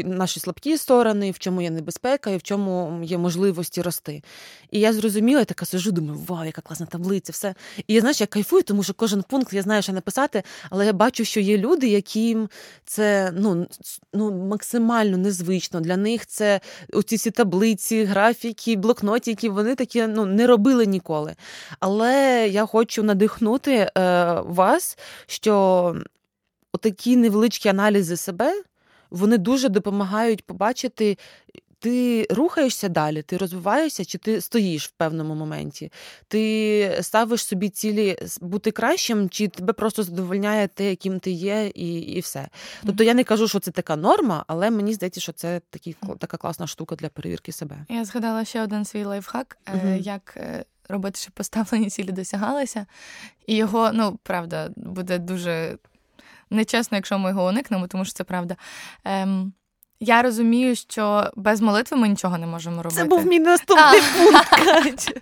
наші 0.06 0.40
слабкі 0.40 0.78
сторони, 0.78 1.32
в 1.32 1.40
чому 1.40 1.62
є 1.62 1.70
небезпека 1.70 2.30
і 2.30 2.38
в 2.38 2.44
чому 2.44 3.00
є 3.04 3.18
можливості 3.18 3.82
рости. 3.82 4.24
І 4.72 4.80
я 4.80 4.94
зрозуміла, 4.94 5.40
я 5.40 5.46
така 5.46 5.66
сижу, 5.66 5.92
думаю, 5.92 6.20
вау, 6.28 6.46
яка 6.46 6.62
класна 6.62 6.86
таблиця, 6.86 7.32
все. 7.32 7.56
І 7.88 7.94
я 7.94 8.02
знаєш, 8.02 8.22
я 8.22 8.28
кайфую, 8.28 8.64
тому 8.64 8.84
що 8.84 8.94
кожен 8.94 9.24
пункт 9.24 9.54
я 9.54 9.62
знаю, 9.62 9.82
що 9.82 9.94
написати. 9.94 10.44
Але 10.70 10.79
я 10.84 10.94
бачу, 10.94 11.26
що 11.26 11.40
є 11.40 11.58
люди, 11.58 11.88
яким 11.88 12.50
це 12.86 13.32
ну, 13.36 13.68
ну, 14.14 14.32
максимально 14.32 15.18
незвично. 15.18 15.82
Для 15.82 15.98
них 15.98 16.26
це 16.26 16.60
оці 16.94 17.16
всі 17.16 17.32
таблиці, 17.32 18.04
графіки, 18.04 18.76
блокнотики, 18.76 19.50
вони 19.50 19.76
такі 19.76 20.08
ну, 20.08 20.26
не 20.26 20.48
робили 20.48 20.86
ніколи. 20.86 21.36
Але 21.80 22.48
я 22.52 22.66
хочу 22.66 23.04
надихнути 23.04 23.72
е, 23.76 23.92
вас, 24.46 24.98
що 25.28 25.96
отакі 26.74 27.18
невеличкі 27.18 27.70
аналізи 27.70 28.18
себе. 28.18 28.64
Вони 29.10 29.38
дуже 29.38 29.70
допомагають 29.70 30.46
побачити, 30.46 31.18
ти 31.80 32.28
рухаєшся 32.30 32.90
далі, 32.90 33.22
ти 33.22 33.38
розвиваєшся, 33.38 34.06
чи 34.06 34.18
ти 34.18 34.42
стоїш 34.42 34.88
в 34.88 34.92
певному 34.92 35.36
моменті? 35.36 35.92
Ти 36.28 36.98
ставиш 37.02 37.46
собі 37.46 37.70
цілі 37.70 38.18
бути 38.42 38.72
кращим, 38.72 39.30
чи 39.30 39.48
тебе 39.48 39.74
просто 39.74 40.04
задовольняє 40.04 40.68
те, 40.68 40.90
яким 40.90 41.20
ти 41.20 41.32
є, 41.32 41.72
і 41.76 42.00
і 42.00 42.20
все. 42.20 42.48
Тобто 42.86 43.04
я 43.04 43.14
не 43.14 43.24
кажу, 43.24 43.48
що 43.48 43.60
це 43.60 43.72
така 43.72 43.96
норма, 43.96 44.46
але 44.48 44.70
мені 44.70 44.94
здається, 44.94 45.22
що 45.22 45.32
це 45.32 45.62
такі, 45.70 45.96
така 46.18 46.38
класна 46.38 46.68
штука 46.68 46.96
для 46.96 47.10
перевірки 47.10 47.52
себе. 47.52 47.86
Я 47.90 48.06
згадала 48.06 48.46
ще 48.46 48.64
один 48.64 48.86
свій 48.86 49.04
лайфхак, 49.04 49.58
угу. 49.74 49.96
як. 50.00 50.34
Е, 50.38 50.66
робити, 50.90 51.20
щоб 51.20 51.34
поставлені 51.34 51.90
цілі 51.90 52.12
досягалися, 52.12 52.86
і 53.48 53.56
його, 53.56 53.92
ну 53.94 54.20
правда, 54.24 54.70
буде 54.76 55.18
дуже 55.18 55.78
нечесно, 56.50 56.98
якщо 56.98 57.20
ми 57.20 57.30
його 57.30 57.48
уникнемо, 57.48 57.88
тому 57.88 58.06
що 58.06 58.14
це 58.14 58.24
правда. 58.24 58.56
Ем, 59.04 59.54
я 60.00 60.22
розумію, 60.22 60.76
що 60.76 61.32
без 61.36 61.62
молитви 61.62 61.98
ми 61.98 62.08
нічого 62.08 62.38
не 62.38 62.48
можемо 62.48 62.84
робити. 62.84 63.02
Це 63.02 63.08
був 63.08 63.26
мій 63.26 63.40
наступний 63.40 64.02
пункт. 64.18 65.12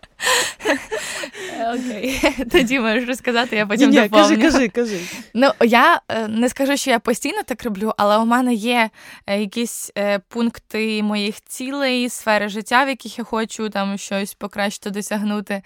Окей, 1.75 2.21
тоді 2.51 2.79
можеш 2.79 3.07
розказати, 3.07 3.55
я 3.55 3.65
потім 3.65 3.89
Ні, 3.89 4.09
Кажи, 4.09 4.37
кажи, 4.37 4.69
кажи. 4.69 4.99
Ну 5.33 5.51
я 5.61 6.01
е, 6.09 6.27
не 6.27 6.49
скажу, 6.49 6.77
що 6.77 6.91
я 6.91 6.99
постійно 6.99 7.43
так 7.43 7.63
роблю, 7.63 7.93
але 7.97 8.17
у 8.17 8.25
мене 8.25 8.53
є 8.53 8.89
е, 9.27 9.39
якісь 9.39 9.91
е, 9.97 10.19
пункти 10.19 11.03
моїх 11.03 11.41
цілей, 11.41 12.09
сфери 12.09 12.49
життя, 12.49 12.85
в 12.85 12.89
яких 12.89 13.17
я 13.17 13.23
хочу 13.23 13.69
там 13.69 13.97
щось 13.97 14.33
покраще 14.33 14.89
досягнути. 14.89 15.61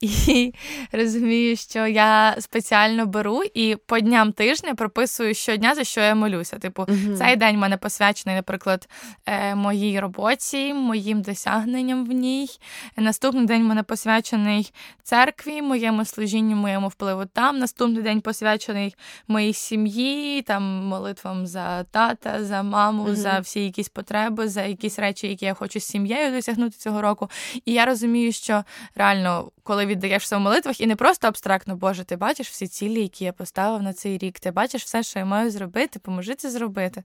І 0.00 0.54
розумію, 0.92 1.56
що 1.56 1.86
я 1.86 2.36
спеціально 2.40 3.06
беру 3.06 3.42
і 3.54 3.76
по 3.86 4.00
дням 4.00 4.32
тижня 4.32 4.74
прописую 4.74 5.34
щодня, 5.34 5.74
за 5.74 5.84
що 5.84 6.00
я 6.00 6.14
молюся. 6.14 6.58
Типу, 6.58 6.82
uh 6.82 7.16
цей 7.16 7.36
день 7.36 7.56
в 7.56 7.58
мене 7.58 7.76
посвячений, 7.76 8.36
наприклад, 8.36 8.88
е, 9.26 9.54
моїй 9.54 10.00
роботі, 10.00 10.74
моїм 10.74 11.22
досягненням 11.22 12.06
в 12.06 12.12
ній. 12.12 12.48
Наступний 12.96 13.46
день 13.46 13.62
в 13.62 13.66
мене 13.66 13.82
посвячений 13.82 14.72
церкві, 15.02 15.62
моєму 15.62 16.04
служінню, 16.04 16.56
моєму 16.56 16.88
впливу 16.88 17.24
там. 17.32 17.58
Наступний 17.58 18.02
день 18.02 18.20
посвячений 18.20 18.94
моїй 19.28 19.52
сім'ї, 19.52 20.42
там 20.42 20.62
молитвам 20.62 21.46
за 21.46 21.84
тата, 21.84 22.44
за 22.44 22.62
маму, 22.62 23.04
uh 23.04 23.14
за 23.14 23.38
всі 23.38 23.64
якісь 23.64 23.88
потреби, 23.88 24.48
за 24.48 24.62
якісь 24.62 24.98
речі, 24.98 25.28
які 25.28 25.44
я 25.44 25.54
хочу 25.54 25.80
з 25.80 25.84
сім'єю 25.84 26.32
досягнути 26.32 26.76
цього 26.76 27.02
року. 27.02 27.30
І 27.64 27.72
я 27.72 27.86
розумію, 27.86 28.32
що 28.32 28.64
реально, 28.94 29.50
коли 29.64 29.86
віддаєшся 29.86 30.36
в 30.36 30.40
молитвах, 30.40 30.80
і 30.80 30.86
не 30.86 30.96
просто 30.96 31.28
абстрактно, 31.28 31.76
Боже, 31.76 32.04
ти 32.04 32.16
бачиш 32.16 32.48
всі 32.50 32.66
цілі, 32.68 33.02
які 33.02 33.24
я 33.24 33.32
поставив 33.32 33.82
на 33.82 33.92
цей 33.92 34.18
рік. 34.18 34.40
Ти 34.40 34.50
бачиш 34.50 34.84
все, 34.84 35.02
що 35.02 35.18
я 35.18 35.24
маю 35.24 35.50
зробити, 35.50 35.98
поможи 35.98 36.34
це 36.34 36.50
зробити. 36.50 37.02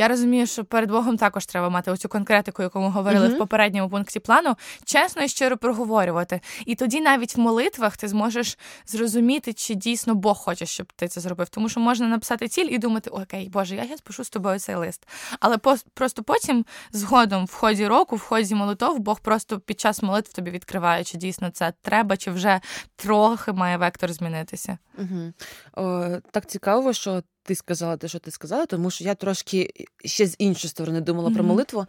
Я 0.00 0.08
розумію, 0.08 0.46
що 0.46 0.64
перед 0.64 0.90
Богом 0.90 1.16
також 1.16 1.46
треба 1.46 1.70
мати 1.70 1.90
оцю 1.90 2.08
конкретику, 2.08 2.62
яку 2.62 2.80
ми 2.80 2.88
говорили 2.88 3.28
uh-huh. 3.28 3.34
в 3.34 3.38
попередньому 3.38 3.90
пункті 3.90 4.20
плану, 4.20 4.56
чесно 4.84 5.22
і 5.22 5.28
щиро 5.28 5.56
проговорювати. 5.56 6.40
І 6.66 6.74
тоді 6.74 7.00
навіть 7.00 7.36
в 7.36 7.40
молитвах 7.40 7.96
ти 7.96 8.08
зможеш 8.08 8.58
зрозуміти, 8.86 9.52
чи 9.52 9.74
дійсно 9.74 10.14
Бог 10.14 10.36
хоче, 10.36 10.66
щоб 10.66 10.92
ти 10.92 11.08
це 11.08 11.20
зробив. 11.20 11.48
Тому 11.48 11.68
що 11.68 11.80
можна 11.80 12.06
написати 12.06 12.48
ціль 12.48 12.68
і 12.70 12.78
думати, 12.78 13.10
окей, 13.10 13.48
Боже, 13.48 13.76
я 13.76 13.84
пишу 14.04 14.24
з 14.24 14.30
тобою 14.30 14.58
цей 14.58 14.74
лист. 14.74 15.08
Але 15.40 15.58
по- 15.58 15.76
просто 15.94 16.22
потім, 16.22 16.64
згодом, 16.92 17.44
в 17.44 17.52
ході 17.52 17.86
року, 17.86 18.16
в 18.16 18.20
ході 18.20 18.54
молитов, 18.54 18.98
Бог 18.98 19.20
просто 19.20 19.58
під 19.60 19.80
час 19.80 20.02
молитв 20.02 20.32
тобі 20.32 20.50
відкриває, 20.50 21.04
чи 21.04 21.18
дійсно 21.18 21.50
це 21.50 21.72
треба, 21.82 22.16
чи 22.16 22.30
вже 22.30 22.60
трохи 22.96 23.52
має 23.52 23.76
вектор 23.76 24.12
змінитися. 24.12 24.78
Угу. 24.98 25.32
О, 25.76 26.08
Так 26.30 26.46
цікаво, 26.46 26.92
що 26.92 27.22
ти 27.42 27.54
сказала 27.54 27.96
те, 27.96 28.08
що 28.08 28.18
ти 28.18 28.30
сказала, 28.30 28.66
тому 28.66 28.90
що 28.90 29.04
я 29.04 29.14
трошки 29.14 29.70
ще 30.04 30.26
з 30.26 30.36
іншої 30.38 30.70
сторони 30.70 31.00
думала 31.00 31.28
mm-hmm. 31.28 31.34
про 31.34 31.44
молитву. 31.44 31.86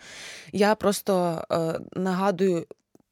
Я 0.51 0.75
просто 0.75 1.43
е, 1.51 1.80
нагадую. 1.99 2.65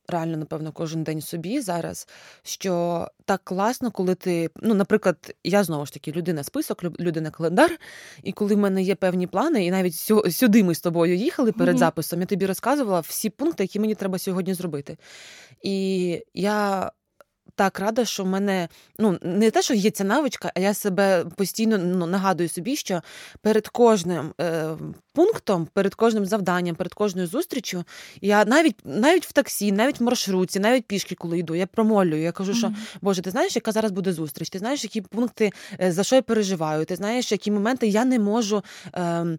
Реально, 0.10 0.38
напевно, 0.38 0.72
кожен 0.72 1.04
день 1.04 1.22
собі 1.22 1.62
зараз, 1.62 2.08
що 2.44 3.08
так 3.26 3.42
класно, 3.44 3.92
коли 3.92 4.16
ти. 4.16 4.50
Ну, 4.56 4.74
наприклад, 4.74 5.36
я 5.44 5.64
знову 5.64 5.86
ж 5.86 5.94
таки 5.94 6.12
людина 6.12 6.44
список, 6.44 6.84
людина 6.84 7.32
календар, 7.32 7.78
і 8.24 8.32
коли 8.32 8.56
в 8.56 8.58
мене 8.58 8.82
є 8.82 8.96
певні 8.96 9.28
плани, 9.28 9.66
і 9.66 9.72
навіть 9.72 9.96
сюди 10.32 10.64
ми 10.64 10.76
з 10.76 10.82
тобою 10.82 11.16
їхали 11.16 11.52
перед 11.52 11.76
mm-hmm. 11.76 11.80
записом, 11.80 12.20
я 12.20 12.26
тобі 12.26 12.46
розказувала 12.46 13.00
всі 13.00 13.30
пункти, 13.30 13.64
які 13.64 13.80
мені 13.80 13.96
треба 13.96 14.20
сьогодні 14.20 14.54
зробити. 14.54 14.98
І 15.62 16.26
я 16.34 16.92
так 17.60 17.80
рада, 17.80 18.06
що 18.06 18.24
в 18.24 18.28
мене 18.28 18.68
ну 19.00 19.18
не 19.22 19.52
те, 19.52 19.62
що 19.62 19.74
є 19.74 19.92
ця 19.92 20.04
навичка, 20.04 20.52
а 20.56 20.60
я 20.60 20.74
себе 20.74 21.26
постійно 21.36 21.78
ну, 21.78 22.06
нагадую 22.06 22.50
собі, 22.50 22.76
що 22.76 23.02
перед 23.42 23.68
кожним 23.68 24.34
е, 24.42 24.70
пунктом, 25.14 25.68
перед 25.74 25.96
кожним 25.96 26.26
завданням, 26.26 26.76
перед 26.76 26.94
кожною 26.94 27.28
зустрічю, 27.28 27.84
я 28.22 28.46
навіть 28.46 28.76
навіть 28.84 29.26
в 29.26 29.32
таксі, 29.32 29.72
навіть 29.72 30.00
в 30.00 30.04
маршрутці, 30.04 30.60
навіть 30.60 30.86
пішки, 30.86 31.16
коли 31.16 31.40
йду, 31.40 31.56
я 31.56 31.68
промолюю. 31.68 32.22
Я 32.22 32.32
кажу, 32.32 32.54
що 32.54 32.72
Боже, 33.02 33.22
ти 33.22 33.32
знаєш, 33.32 33.56
яка 33.56 33.72
зараз 33.72 33.92
буде 33.92 34.14
зустріч? 34.14 34.50
Ти 34.50 34.60
знаєш, 34.60 34.84
які 34.84 35.02
пункти 35.02 35.52
е, 35.82 35.92
за 35.92 36.04
що 36.04 36.16
я 36.16 36.22
переживаю? 36.22 36.86
Ти 36.86 36.96
знаєш, 36.96 37.32
які 37.32 37.52
моменти 37.52 37.88
я 37.88 38.06
не 38.06 38.20
можу. 38.20 38.64
Е, 38.96 39.38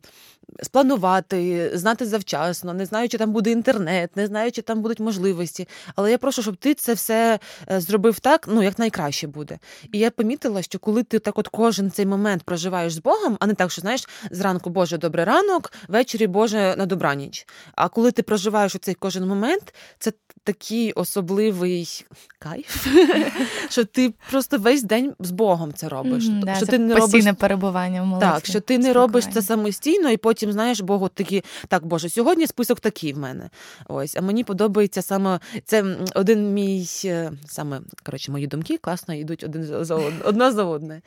Спланувати, 0.62 1.70
знати 1.74 2.06
завчасно, 2.06 2.74
не 2.74 2.86
знаю, 2.86 3.08
чи 3.08 3.18
там 3.18 3.32
буде 3.32 3.50
інтернет, 3.50 4.16
не 4.16 4.26
знаю, 4.26 4.52
чи 4.52 4.62
там 4.62 4.82
будуть 4.82 5.00
можливості. 5.00 5.68
Але 5.96 6.10
я 6.10 6.18
прошу, 6.18 6.42
щоб 6.42 6.56
ти 6.56 6.74
це 6.74 6.94
все 6.94 7.38
е, 7.70 7.80
зробив 7.80 8.20
так, 8.20 8.48
ну 8.48 8.62
як 8.62 8.78
найкраще 8.78 9.26
буде. 9.26 9.58
І 9.92 9.98
я 9.98 10.10
помітила, 10.10 10.62
що 10.62 10.78
коли 10.78 11.02
ти 11.02 11.18
так, 11.18 11.38
от 11.38 11.48
кожен 11.48 11.90
цей 11.90 12.06
момент 12.06 12.42
проживаєш 12.42 12.92
з 12.92 12.98
Богом, 12.98 13.36
а 13.40 13.46
не 13.46 13.54
так, 13.54 13.70
що 13.70 13.80
знаєш, 13.80 14.08
зранку 14.30 14.70
Боже, 14.70 14.98
добрий 14.98 15.24
ранок, 15.24 15.72
ввечері 15.88 16.26
Боже 16.26 16.74
на 16.78 16.86
добраніч. 16.86 17.46
А 17.74 17.88
коли 17.88 18.12
ти 18.12 18.22
проживаєш 18.22 18.74
у 18.74 18.78
цей 18.78 18.94
кожен 18.94 19.26
момент, 19.26 19.74
це 19.98 20.12
такий 20.50 20.92
особливий 20.92 22.06
кайф, 22.38 22.86
що 23.68 23.84
ти 23.84 24.14
просто 24.30 24.58
весь 24.58 24.82
день 24.82 25.12
з 25.20 25.30
Богом 25.30 25.72
це 25.72 25.88
робиш. 25.88 26.24
Mm, 26.24 26.44
да, 26.44 26.54
що 26.54 26.66
це 26.66 26.72
ти 26.72 26.78
не 26.78 26.94
постійне 26.94 27.26
робиш... 27.26 27.40
перебування 27.40 28.02
в 28.02 28.06
молитві. 28.06 28.28
Так, 28.28 28.46
що 28.46 28.60
ти 28.60 28.78
не 28.78 28.92
робиш 28.92 29.24
це 29.32 29.42
самостійно, 29.42 30.10
і 30.10 30.16
потім 30.16 30.52
знаєш, 30.52 30.80
Богу 30.80 31.08
такі, 31.08 31.44
так, 31.68 31.86
Боже, 31.86 32.08
сьогодні 32.08 32.46
список 32.46 32.80
такий 32.80 33.12
в 33.12 33.18
мене. 33.18 33.50
Ось, 33.88 34.16
а 34.16 34.20
мені 34.20 34.44
подобається 34.44 35.02
саме 35.02 35.40
це 35.64 35.96
один 36.14 36.52
мій 36.52 36.88
е, 37.04 37.32
саме 37.46 37.80
коротше, 38.04 38.32
мої 38.32 38.46
думки 38.46 38.78
класно 38.78 39.14
йдуть 39.14 39.44
один 39.44 39.84
за 39.84 39.94
одна 40.24 40.52
за 40.52 40.64
одне. 40.64 41.02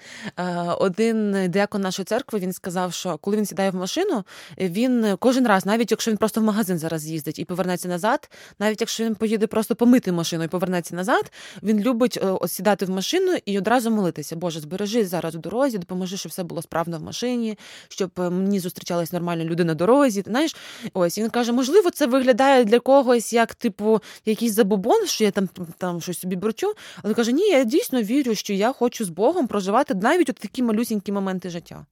Один 0.79 1.47
діакон 1.49 1.81
нашої 1.81 2.05
церкви 2.05 2.39
він 2.39 2.53
сказав, 2.53 2.93
що 2.93 3.17
коли 3.17 3.37
він 3.37 3.45
сідає 3.45 3.71
в 3.71 3.75
машину, 3.75 4.23
він 4.57 5.17
кожен 5.19 5.47
раз, 5.47 5.65
навіть 5.65 5.91
якщо 5.91 6.11
він 6.11 6.17
просто 6.17 6.41
в 6.41 6.43
магазин 6.43 6.77
зараз 6.77 7.05
їздить 7.05 7.39
і 7.39 7.45
повернеться 7.45 7.87
назад, 7.87 8.29
навіть 8.59 8.81
якщо 8.81 9.03
він 9.03 9.15
поїде 9.15 9.32
поїде 9.33 9.47
просто 9.47 9.75
помити 9.75 10.11
машину 10.11 10.43
і 10.43 10.47
повернеться 10.47 10.95
назад, 10.95 11.31
він 11.63 11.79
любить 11.79 12.19
е, 12.23 12.47
сідати 12.47 12.85
в 12.85 12.89
машину 12.89 13.37
і 13.45 13.57
одразу 13.57 13.91
молитися. 13.91 14.35
Боже, 14.35 14.59
збережи 14.59 15.05
зараз 15.05 15.35
в 15.35 15.37
дорозі, 15.37 15.77
допоможи, 15.77 16.17
щоб 16.17 16.29
все 16.29 16.43
було 16.43 16.61
справно 16.61 16.97
в 16.99 17.03
машині, 17.03 17.57
щоб 17.87 18.11
е, 18.19 18.29
мені 18.29 18.59
зустрічались 18.59 19.11
нормальні 19.11 19.43
люди 19.43 19.63
на 19.63 19.73
дорозі. 19.73 20.23
Знаєш, 20.27 20.55
ось 20.93 21.17
він 21.17 21.29
каже, 21.29 21.51
можливо, 21.51 21.89
це 21.89 22.05
виглядає 22.05 22.65
для 22.65 22.79
когось 22.79 23.33
як, 23.33 23.55
типу, 23.55 24.01
якийсь 24.25 24.53
забобон, 24.53 25.05
що 25.05 25.23
я 25.23 25.31
там 25.31 25.49
там 25.77 26.01
щось 26.01 26.19
собі 26.19 26.35
борчу. 26.35 26.73
Але 27.03 27.13
каже, 27.13 27.31
ні, 27.31 27.49
я 27.49 27.63
дійсно 27.63 28.01
вірю, 28.01 28.35
що 28.35 28.53
я 28.53 28.73
хочу 28.73 29.05
з 29.05 29.09
Богом 29.09 29.47
проживати 29.47 29.95
навіть 29.95 30.29
от 30.29 30.35
такі 30.35 30.63
малюсінькі 30.63 31.11
моменти 31.11 31.49
життя. 31.49 31.85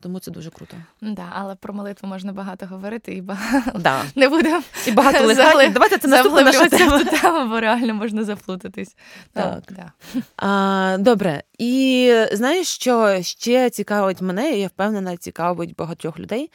Тому 0.00 0.20
це 0.20 0.30
дуже 0.30 0.50
круто. 0.50 0.76
Да, 1.00 1.26
але 1.32 1.54
про 1.54 1.74
молитву 1.74 2.08
можна 2.08 2.32
багато 2.32 2.66
говорити 2.66 3.12
і 3.12 3.20
багато 3.20 3.78
да. 3.78 4.02
не 4.14 4.28
будемо 4.28 4.62
і 4.86 4.90
багато 4.90 5.24
легати. 5.26 5.68
Давайте 5.68 5.98
це 5.98 6.08
наступна 6.08 6.42
наша 6.42 6.68
тема. 6.68 7.04
тему, 7.04 7.48
бо 7.48 7.60
реально 7.60 7.94
можна 7.94 8.24
заплутатись. 8.24 8.96
Так. 9.32 9.62
Да. 9.70 9.92
А, 10.36 10.96
Добре. 11.00 11.42
І 11.58 12.12
знаєш, 12.32 12.66
що 12.66 13.22
ще 13.22 13.70
цікавить 13.70 14.20
мене, 14.20 14.56
і 14.56 14.60
я 14.60 14.66
впевнена, 14.66 15.16
цікавить 15.16 15.76
багатьох 15.76 16.18
людей. 16.18 16.50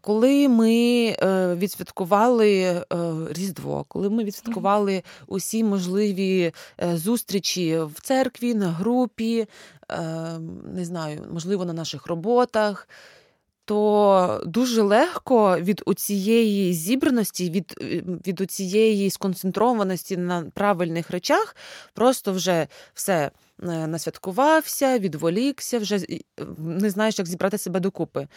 Коли 0.00 0.48
ми 0.48 1.06
е, 1.22 1.54
відсвяткували 1.54 2.50
е, 2.52 2.84
Різдво, 3.30 3.84
коли 3.88 4.10
ми 4.10 4.24
відсвяткували 4.24 5.02
усі 5.26 5.64
можливі 5.64 6.52
е, 6.82 6.96
зустрічі 6.96 7.78
в 7.78 8.00
церкві, 8.00 8.54
на 8.54 8.68
групі, 8.68 9.46
не 10.74 10.84
знаю, 10.84 11.26
можливо, 11.32 11.64
на 11.64 11.72
наших 11.72 12.06
роботах. 12.06 12.88
То 13.64 14.42
дуже 14.46 14.82
легко 14.82 15.58
від 15.58 15.82
цієї 15.96 16.72
зібраності, 16.72 17.50
від 17.50 17.74
від 18.26 18.50
цієї 18.50 19.10
сконцентрованості 19.10 20.16
на 20.16 20.42
правильних 20.54 21.10
речах, 21.10 21.56
просто 21.94 22.32
вже 22.32 22.68
все 22.94 23.30
Е, 23.62 23.86
насвяткувався, 23.86 24.98
відволікся, 24.98 25.78
вже 25.78 26.00
не 26.58 26.90
знаєш, 26.90 27.18
як 27.18 27.28
зібрати 27.28 27.58
себе 27.58 27.80
докупи. 27.80 28.28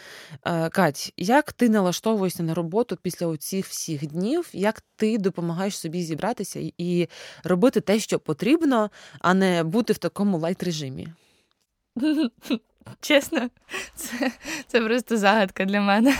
Е, 0.44 0.68
Кать, 0.68 1.12
як 1.16 1.52
ти 1.52 1.68
налаштовуєшся 1.68 2.42
на 2.42 2.54
роботу 2.54 2.98
після 3.02 3.26
оцих 3.26 3.66
всіх 3.66 4.06
днів? 4.06 4.50
Як 4.52 4.82
ти 4.96 5.18
допомагаєш 5.18 5.78
собі 5.78 6.02
зібратися 6.02 6.60
і 6.78 7.08
робити 7.44 7.80
те, 7.80 7.98
що 7.98 8.18
потрібно, 8.18 8.90
а 9.18 9.34
не 9.34 9.64
бути 9.64 9.92
в 9.92 9.98
такому 9.98 10.38
light 10.38 10.62
режимі? 10.62 11.08
Чесно, 13.00 13.48
це 13.94 14.30
це 14.66 14.80
просто 14.80 15.16
загадка 15.16 15.64
для 15.64 15.80
мене. 15.80 16.16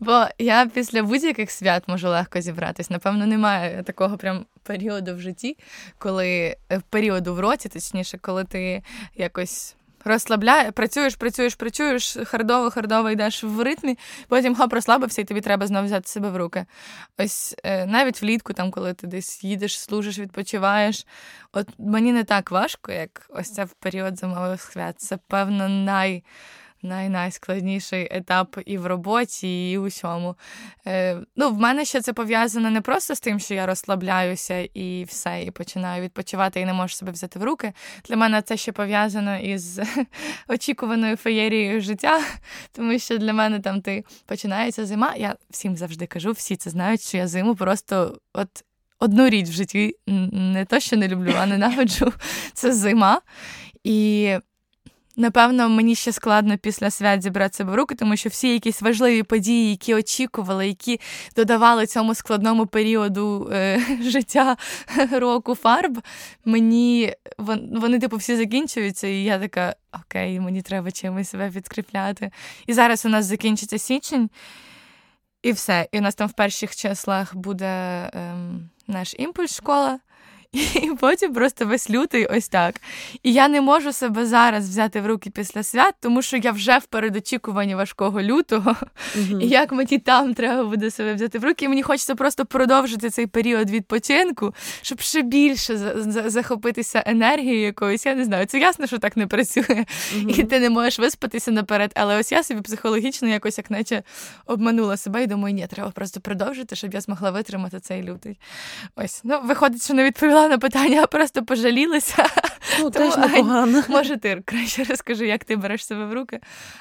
Бо 0.00 0.26
я 0.38 0.66
після 0.66 1.02
будь-яких 1.02 1.50
свят 1.50 1.88
можу 1.88 2.08
легко 2.08 2.40
зібратись. 2.40 2.90
Напевно, 2.90 3.26
немає 3.26 3.82
такого 3.82 4.16
прям 4.16 4.46
періоду 4.62 5.14
в 5.14 5.20
житті, 5.20 5.56
коли 5.98 6.56
е, 6.72 6.80
періоду 6.90 7.34
в 7.34 7.40
році, 7.40 7.68
точніше, 7.68 8.18
коли 8.18 8.44
ти 8.44 8.82
якось 9.14 9.76
розслабляє, 10.04 10.72
працюєш, 10.72 11.16
працюєш, 11.16 11.54
працюєш, 11.54 12.16
хардово, 12.24 12.70
хардово 12.70 13.10
йдеш 13.10 13.44
в 13.44 13.60
ритмі, 13.60 13.98
потім 14.28 14.54
хоп, 14.54 14.72
розслабився, 14.72 15.22
і 15.22 15.24
тобі 15.24 15.40
треба 15.40 15.66
знову 15.66 15.86
взяти 15.86 16.08
себе 16.08 16.30
в 16.30 16.36
руки. 16.36 16.66
Ось 17.18 17.54
е, 17.64 17.86
навіть 17.86 18.22
влітку, 18.22 18.52
там, 18.52 18.70
коли 18.70 18.94
ти 18.94 19.06
десь 19.06 19.44
їдеш, 19.44 19.80
служиш, 19.80 20.18
відпочиваєш. 20.18 21.06
От 21.52 21.68
мені 21.78 22.12
не 22.12 22.24
так 22.24 22.50
важко, 22.50 22.92
як 22.92 23.26
ось 23.28 23.52
це 23.52 23.64
в 23.64 23.72
період 23.72 24.18
зимових 24.18 24.62
свят. 24.62 25.00
Це, 25.00 25.18
певно, 25.28 25.68
най 25.68 26.24
найскладніший 26.82 28.08
етап 28.10 28.56
і 28.66 28.78
в 28.78 28.86
роботі, 28.86 29.70
і 29.70 29.78
в 29.78 29.82
усьому. 29.82 30.36
Е, 30.86 31.20
Ну, 31.36 31.50
В 31.50 31.58
мене 31.58 31.84
ще 31.84 32.00
це 32.00 32.12
пов'язано 32.12 32.70
не 32.70 32.80
просто 32.80 33.14
з 33.14 33.20
тим, 33.20 33.40
що 33.40 33.54
я 33.54 33.66
розслабляюся 33.66 34.58
і 34.74 35.04
все, 35.04 35.42
і 35.42 35.50
починаю 35.50 36.02
відпочивати 36.02 36.60
і 36.60 36.64
не 36.64 36.72
можу 36.72 36.94
себе 36.94 37.12
взяти 37.12 37.38
в 37.38 37.44
руки. 37.44 37.72
Для 38.04 38.16
мене 38.16 38.42
це 38.42 38.56
ще 38.56 38.72
пов'язано 38.72 39.38
із 39.38 39.80
очікуваною 40.48 41.16
феєрією 41.16 41.80
життя, 41.80 42.20
тому 42.72 42.98
що 42.98 43.18
для 43.18 43.32
мене 43.32 43.60
там 43.60 43.82
ти 43.82 44.04
починається 44.26 44.86
зима. 44.86 45.14
Я 45.16 45.36
всім 45.50 45.76
завжди 45.76 46.06
кажу, 46.06 46.32
всі 46.32 46.56
це 46.56 46.70
знають, 46.70 47.00
що 47.02 47.16
я 47.16 47.28
зиму 47.28 47.54
просто 47.54 48.18
от. 48.32 48.48
Одну 49.00 49.28
річ 49.28 49.48
в 49.48 49.52
житті 49.52 49.96
не 50.06 50.64
то, 50.64 50.80
що 50.80 50.96
не 50.96 51.08
люблю, 51.08 51.34
а 51.38 51.46
ненавиджу 51.46 52.12
це 52.52 52.72
зима. 52.72 53.20
І 53.84 54.34
Напевно, 55.18 55.68
мені 55.68 55.94
ще 55.94 56.12
складно 56.12 56.58
після 56.58 56.90
свят 56.90 57.22
зібрати 57.22 57.56
себе 57.56 57.72
в 57.72 57.74
руки, 57.74 57.94
тому 57.94 58.16
що 58.16 58.28
всі 58.28 58.52
якісь 58.52 58.82
важливі 58.82 59.22
події, 59.22 59.70
які 59.70 59.94
очікували, 59.94 60.68
які 60.68 61.00
додавали 61.36 61.86
цьому 61.86 62.14
складному 62.14 62.66
періоду 62.66 63.50
е, 63.52 63.80
життя 64.02 64.56
року 65.12 65.54
фарб, 65.54 66.02
мені 66.44 67.14
вони, 67.70 67.98
типу, 67.98 68.16
всі 68.16 68.36
закінчуються, 68.36 69.06
і 69.06 69.24
я 69.24 69.38
така, 69.38 69.74
окей, 69.92 70.40
мені 70.40 70.62
треба 70.62 70.90
чимось 70.90 71.28
себе 71.28 71.50
підкріпляти. 71.50 72.30
І 72.66 72.72
зараз 72.72 73.06
у 73.06 73.08
нас 73.08 73.26
закінчиться 73.26 73.78
січень, 73.78 74.30
і 75.42 75.52
все. 75.52 75.88
І 75.92 75.98
у 75.98 76.00
нас 76.00 76.14
там 76.14 76.28
в 76.28 76.32
перших 76.32 76.76
числах 76.76 77.36
буде 77.36 77.66
е, 77.66 78.34
наш 78.86 79.14
імпульс 79.18 79.56
школа. 79.56 79.98
І 80.52 80.90
потім 81.00 81.34
просто 81.34 81.66
весь 81.66 81.90
лютий 81.90 82.26
ось 82.26 82.48
так. 82.48 82.80
І 83.22 83.32
я 83.32 83.48
не 83.48 83.60
можу 83.60 83.92
себе 83.92 84.26
зараз 84.26 84.68
взяти 84.68 85.00
в 85.00 85.06
руки 85.06 85.30
після 85.30 85.62
свят, 85.62 85.94
тому 86.00 86.22
що 86.22 86.36
я 86.36 86.52
вже 86.52 86.78
в 86.78 86.86
передочікуванні 86.86 87.74
важкого 87.74 88.22
лютого. 88.22 88.76
uh 89.16 89.40
І 89.40 89.48
як 89.48 89.72
мені 89.72 89.98
там 89.98 90.34
треба 90.34 90.64
буде 90.64 90.90
себе 90.90 91.14
взяти 91.14 91.38
в 91.38 91.44
руки. 91.44 91.64
І 91.64 91.68
мені 91.68 91.82
хочеться 91.82 92.14
просто 92.14 92.44
продовжити 92.44 93.10
цей 93.10 93.26
період 93.26 93.70
відпочинку, 93.70 94.54
щоб 94.82 95.00
ще 95.00 95.22
більше 95.22 95.78
захопитися 96.26 97.02
енергією 97.06 97.60
якоюсь. 97.60 98.06
Я 98.06 98.14
не 98.14 98.24
знаю. 98.24 98.46
Це 98.46 98.58
ясно, 98.58 98.86
що 98.86 98.98
так 98.98 99.16
не 99.16 99.26
працює. 99.26 99.84
uh 100.14 100.38
І 100.40 100.44
ти 100.44 100.60
не 100.60 100.70
можеш 100.70 100.98
виспатися 100.98 101.50
наперед. 101.50 101.92
Але 101.94 102.18
ось 102.18 102.32
я 102.32 102.42
собі 102.42 102.60
психологічно 102.60 103.28
якось 103.28 103.58
як 103.58 103.70
наче 103.70 104.02
обманула 104.46 104.96
себе 104.96 105.22
і 105.22 105.26
думаю, 105.26 105.54
ні, 105.54 105.66
треба 105.66 105.90
просто 105.90 106.20
продовжити, 106.20 106.76
щоб 106.76 106.94
я 106.94 107.00
змогла 107.00 107.30
витримати 107.30 107.80
цей 107.80 108.02
лютий. 108.02 108.38
Ось, 108.96 109.20
ну 109.24 109.40
виходить, 109.44 109.84
що 109.84 109.94
не 109.94 110.04
відповіла 110.04 110.37
відповіла 110.38 110.48
на 110.48 110.58
питання, 110.58 111.02
а 111.02 111.06
просто 111.06 111.44
пожалілася. 111.44 112.26
Ну, 112.80 112.90
теж 112.90 113.16
непогано. 113.16 113.84
Може, 113.88 114.16
ти 114.16 114.42
краще 114.44 114.84
розкажи, 114.84 115.26
як 115.26 115.44
ти 115.44 115.56
береш 115.56 115.86
себе 115.86 116.04
в 116.06 116.12
руки, 116.12 116.40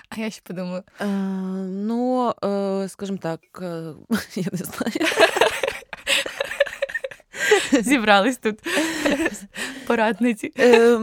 а 0.09 0.19
я 0.21 0.29
ще 0.29 0.41
подумаю. 0.43 0.83
Е, 1.01 1.05
ну, 1.67 2.33
е, 2.43 2.89
скажімо 2.89 3.17
так, 3.21 3.39
е, 3.61 3.93
я 4.35 4.45
не 4.51 4.57
знаю. 4.57 5.07
Зібрались 7.71 8.37
тут 8.37 8.59
порадниці. 9.87 10.51
Е, 10.59 10.99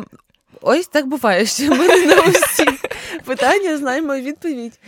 ось 0.61 0.89
так 0.89 1.07
буває, 1.07 1.47
що 1.47 1.71
ми 1.71 1.89
не 1.89 2.07
на 2.07 2.23
усі 2.23 2.67
питання 3.25 3.79
знаємо 3.79 4.15
відповідь. 4.15 4.81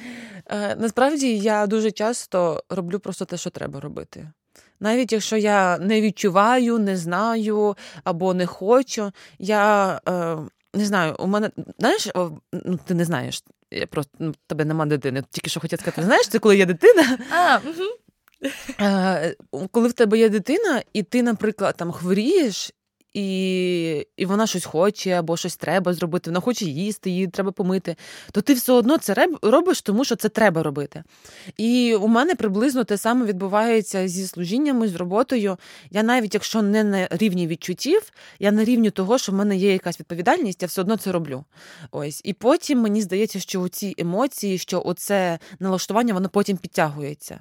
Е, 0.46 0.76
насправді 0.76 1.38
я 1.38 1.66
дуже 1.66 1.90
часто 1.90 2.64
роблю 2.70 2.98
просто 2.98 3.24
те, 3.24 3.36
що 3.36 3.50
треба 3.50 3.80
робити. 3.80 4.32
Навіть 4.80 5.12
якщо 5.12 5.36
я 5.36 5.78
не 5.78 6.00
відчуваю, 6.00 6.78
не 6.78 6.96
знаю 6.96 7.76
або 8.04 8.34
не 8.34 8.46
хочу, 8.46 9.12
я 9.38 10.00
е, 10.08 10.36
не 10.74 10.84
знаю, 10.84 11.16
у 11.18 11.26
мене 11.26 11.50
знаєш, 11.78 12.08
ну 12.52 12.78
ти 12.84 12.94
не 12.94 13.04
знаєш, 13.04 13.42
я 13.70 13.86
просто 13.86 14.12
ну, 14.18 14.34
тебе 14.46 14.64
нема 14.64 14.86
дитини. 14.86 15.22
Тільки 15.30 15.50
що 15.50 15.60
хотіла 15.60 15.80
сказати, 15.80 16.02
знаєш, 16.02 16.28
це 16.28 16.38
коли 16.38 16.56
є 16.56 16.66
дитина. 16.66 17.18
А, 17.30 17.58
угу. 17.64 17.84
Коли 19.70 19.88
в 19.88 19.92
тебе 19.92 20.18
є 20.18 20.28
дитина, 20.28 20.82
і 20.92 21.02
ти, 21.02 21.22
наприклад, 21.22 21.74
там 21.76 21.92
хворієш, 21.92 22.72
і 23.16 24.06
і 24.16 24.26
вона 24.26 24.46
щось 24.46 24.64
хоче 24.64 25.10
або 25.10 25.36
щось 25.36 25.56
треба 25.56 25.94
зробити, 25.94 26.30
вона 26.30 26.40
хоче 26.40 26.64
їсти, 26.64 27.10
її 27.10 27.26
треба 27.26 27.52
помити, 27.52 27.96
то 28.32 28.40
ти 28.40 28.54
все 28.54 28.72
одно 28.72 28.98
це 28.98 29.26
робиш, 29.42 29.82
тому 29.82 30.04
що 30.04 30.16
це 30.16 30.28
треба 30.28 30.62
робити. 30.62 31.04
І 31.56 31.94
у 31.94 32.08
мене 32.08 32.34
приблизно 32.34 32.84
те 32.84 32.98
саме 32.98 33.26
відбувається 33.26 34.08
зі 34.08 34.26
служіннями, 34.26 34.88
з 34.88 34.94
роботою. 34.94 35.56
Я 35.90 36.02
навіть 36.02 36.34
якщо 36.34 36.62
не 36.62 36.84
на 36.84 37.08
рівні 37.10 37.46
відчуттів, 37.46 38.12
я 38.38 38.52
на 38.52 38.64
рівні 38.64 38.90
того, 38.90 39.18
що 39.18 39.32
в 39.32 39.34
мене 39.34 39.56
є 39.56 39.72
якась 39.72 40.00
відповідальність, 40.00 40.62
я 40.62 40.68
все 40.68 40.80
одно 40.80 40.96
це 40.96 41.12
роблю. 41.12 41.44
Ось. 41.90 42.20
І 42.24 42.32
потім 42.32 42.80
мені 42.80 43.02
здається, 43.02 43.40
що 43.40 43.68
ці 43.68 43.94
емоції, 43.98 44.58
що 44.58 44.82
оце 44.84 45.38
налаштування, 45.60 46.14
воно 46.14 46.28
потім 46.28 46.56
підтягується. 46.56 47.38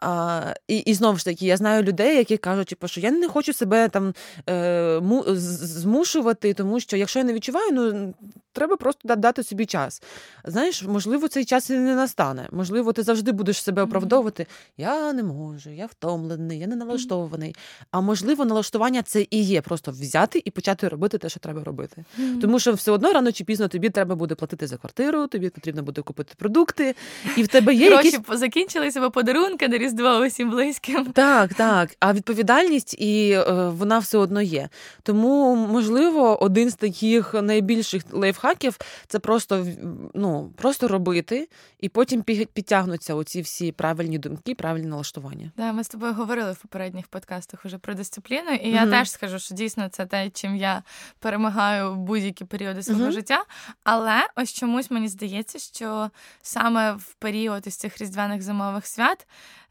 А, 0.00 0.54
І 0.68 0.76
і 0.78 0.94
знову 0.94 1.18
ж 1.18 1.24
таки, 1.24 1.46
я 1.46 1.56
знаю 1.56 1.82
людей, 1.82 2.16
які 2.16 2.36
кажуть, 2.36 2.68
типу, 2.68 2.88
що 2.88 3.00
я 3.00 3.10
не 3.10 3.28
хочу 3.28 3.52
себе 3.52 3.88
там. 3.88 4.14
Е, 4.48 5.00
змушувати, 5.26 6.54
тому 6.54 6.80
що 6.80 6.96
якщо 6.96 7.18
я 7.18 7.24
не 7.24 7.32
відчуваю, 7.32 7.72
ну 7.72 8.14
треба 8.56 8.76
просто 8.76 9.16
дати 9.16 9.42
собі 9.42 9.66
час. 9.66 10.02
Знаєш, 10.44 10.82
можливо, 10.82 11.28
цей 11.28 11.44
час 11.44 11.70
і 11.70 11.72
не 11.72 11.94
настане. 11.94 12.48
Можливо, 12.52 12.92
ти 12.92 13.02
завжди 13.02 13.32
будеш 13.32 13.62
себе 13.62 13.82
оправдовувати. 13.82 14.46
Я 14.76 15.12
не 15.12 15.22
можу, 15.22 15.70
я 15.70 15.86
втомлений, 15.86 16.58
я 16.58 16.66
не 16.66 16.76
налаштований. 16.76 17.56
А 17.90 18.00
можливо, 18.00 18.44
налаштування 18.44 19.02
це 19.02 19.26
і 19.30 19.42
є 19.42 19.62
просто 19.62 19.90
взяти 19.90 20.42
і 20.44 20.50
почати 20.50 20.88
робити 20.88 21.18
те, 21.18 21.28
що 21.28 21.40
треба 21.40 21.64
робити. 21.64 22.04
Тому 22.40 22.58
що 22.58 22.72
все 22.72 22.92
одно 22.92 23.12
рано 23.12 23.32
чи 23.32 23.44
пізно 23.44 23.68
тобі 23.68 23.90
треба 23.90 24.14
буде 24.14 24.34
платити 24.34 24.66
за 24.66 24.76
квартиру, 24.76 25.26
тобі 25.26 25.50
потрібно 25.50 25.82
буде 25.82 26.02
купити 26.02 26.34
продукти, 26.36 26.94
і 27.36 27.42
в 27.42 27.48
тебе 27.48 27.74
є 27.74 27.90
Гроші 27.90 28.08
якісь... 28.08 28.38
закінчилися, 28.38 29.00
бо 29.00 29.10
подарунки 29.10 29.68
на 29.68 29.78
різдво 29.78 30.18
усім 30.26 30.50
близьким. 30.50 31.04
Так, 31.12 31.54
так. 31.54 31.96
А 32.00 32.12
відповідальність 32.12 32.94
і 32.98 33.30
е, 33.30 33.68
вона 33.68 33.98
все 33.98 34.18
одно 34.18 34.42
є. 34.42 34.68
Тому, 35.02 35.54
можливо, 35.54 36.42
один 36.42 36.70
з 36.70 36.74
таких 36.74 37.34
найбільших 37.34 38.02
лайфхаків 38.12 38.78
це 39.06 39.18
просто 39.18 39.66
ну, 40.14 40.52
просто 40.56 40.88
робити, 40.88 41.48
і 41.80 41.88
потім 41.88 42.22
підтягнуться 42.22 43.14
оці 43.14 43.40
всі 43.40 43.72
правильні 43.72 44.18
думки, 44.18 44.54
правильні 44.54 44.86
налаштування. 44.86 45.52
Да, 45.56 45.72
ми 45.72 45.84
з 45.84 45.88
тобою 45.88 46.12
говорили 46.12 46.52
в 46.52 46.56
попередніх 46.56 47.06
подкастах 47.06 47.64
уже 47.64 47.78
про 47.78 47.94
дисципліну, 47.94 48.50
і 48.50 48.70
я 48.70 48.84
mm 48.84 48.90
теж 48.90 49.10
скажу, 49.10 49.38
що 49.38 49.54
дійсно 49.54 49.88
це 49.88 50.06
те, 50.06 50.30
чим 50.30 50.56
я 50.56 50.82
перемагаю 51.18 51.92
в 51.92 51.96
будь-які 51.96 52.44
періоди 52.44 52.82
свого 52.82 53.04
mm 53.04 53.12
життя. 53.12 53.44
Але 53.84 54.28
ось 54.36 54.52
чомусь 54.52 54.90
мені 54.90 55.08
здається, 55.08 55.58
що 55.58 56.10
саме 56.42 56.92
в 56.92 57.14
період 57.18 57.66
із 57.66 57.76
цих 57.76 57.98
різдвяних 57.98 58.42
зимових 58.42 58.86
свят 58.86 59.26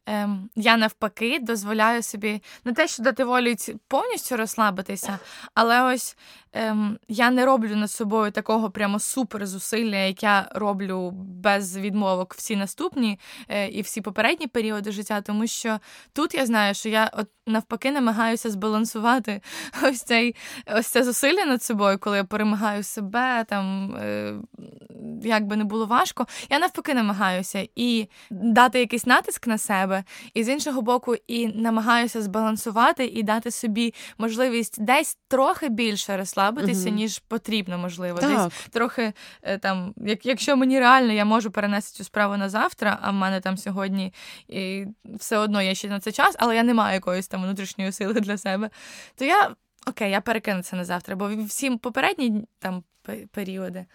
ем, 0.06 0.50
я 0.56 0.78
навпаки 0.78 1.40
дозволяю 1.42 2.04
собі 2.04 2.42
не 2.66 2.74
те, 2.74 2.88
що 2.88 3.04
дати 3.04 3.24
волю 3.24 3.56
повністю 3.88 4.38
розслабитися, 4.38 5.20
але 5.54 5.82
ось 5.84 6.18
ем, 6.56 7.00
я 7.08 7.32
не 7.32 7.46
роблю 7.46 7.76
над 7.76 7.92
собою 7.92 8.32
такого 8.32 8.70
прямо 8.70 9.00
супер 9.00 9.48
зусилля, 9.48 9.98
як 9.98 10.24
я 10.24 10.50
роблю 10.56 11.12
без 11.12 11.78
відмовок 11.78 12.34
всі 12.34 12.56
наступні 12.56 13.20
е, 13.50 13.68
і 13.68 13.82
всі 13.82 14.02
попередні 14.02 14.48
періоди 14.48 14.92
життя, 14.92 15.22
тому 15.22 15.48
що 15.48 15.80
тут 16.14 16.34
я 16.34 16.46
знаю, 16.46 16.74
що 16.74 16.90
я 16.90 17.12
от 17.14 17.28
навпаки 17.48 17.92
намагаюся 17.92 18.50
збалансувати 18.50 19.42
ось 19.84 20.02
цей 20.02 20.36
ось 20.76 20.88
це 20.88 21.04
зусилля 21.04 21.46
над 21.46 21.64
собою, 21.64 22.00
коли 22.00 22.18
я 22.18 22.24
перемагаю 22.24 22.84
себе, 22.84 23.46
там 23.50 23.96
е, 23.96 24.34
як 25.24 25.48
би 25.48 25.56
не 25.56 25.64
було 25.64 25.86
важко. 25.86 26.28
Я 26.50 26.60
навпаки 26.60 26.94
намагаюся 26.94 27.68
і 27.76 28.10
дати 28.30 28.80
якийсь 28.80 29.06
натиск 29.06 29.48
на 29.48 29.58
себе, 29.58 30.04
і 30.34 30.44
з 30.44 30.50
іншого 30.50 30.82
боку, 30.82 31.16
і 31.28 31.48
намагаюся 31.48 32.22
збалансувати 32.22 33.06
і 33.06 33.24
дати 33.24 33.52
собі 33.52 33.94
можливість 34.18 34.84
десь 34.84 35.18
трохи 35.28 35.70
більше 35.70 36.18
розслабитися, 36.18 36.45
угу. 36.52 36.96
ніж 36.96 37.20
потрібно, 37.20 37.78
можливо. 37.78 38.20
Так. 38.20 38.30
Десь 38.30 38.68
трохи 38.70 39.14
е, 39.42 39.58
там, 39.58 39.94
як 39.98 40.26
якщо 40.26 40.58
мені 40.58 40.80
реально 40.80 41.14
я 41.14 41.26
можу 41.26 41.52
перенести 41.52 41.98
цю 41.98 42.04
справу 42.04 42.38
на 42.38 42.50
завтра, 42.50 43.00
а 43.02 43.12
в 43.12 43.14
мене 43.14 43.42
там 43.42 43.58
сьогодні 43.58 44.14
і 44.48 44.86
все 45.06 45.38
одно 45.38 45.62
є 45.62 45.76
ще 45.76 45.90
на 45.90 46.00
це 46.00 46.12
час, 46.12 46.36
але 46.40 46.56
я 46.56 46.64
не 46.64 46.74
маю 46.74 46.94
якоїсь 46.94 47.28
там 47.28 47.44
внутрішньої 47.44 47.92
сили 47.92 48.14
для 48.14 48.38
себе, 48.38 48.70
то 49.16 49.26
я. 49.26 49.56
Окей, 49.88 50.12
я 50.12 50.22
перекину 50.22 50.64
це 50.64 50.76
на 50.76 50.86
завтра, 50.86 51.16
бо 51.16 51.32
всі 51.46 51.76
попередні 51.76 52.48
там 52.60 52.84
періоди 53.32 53.86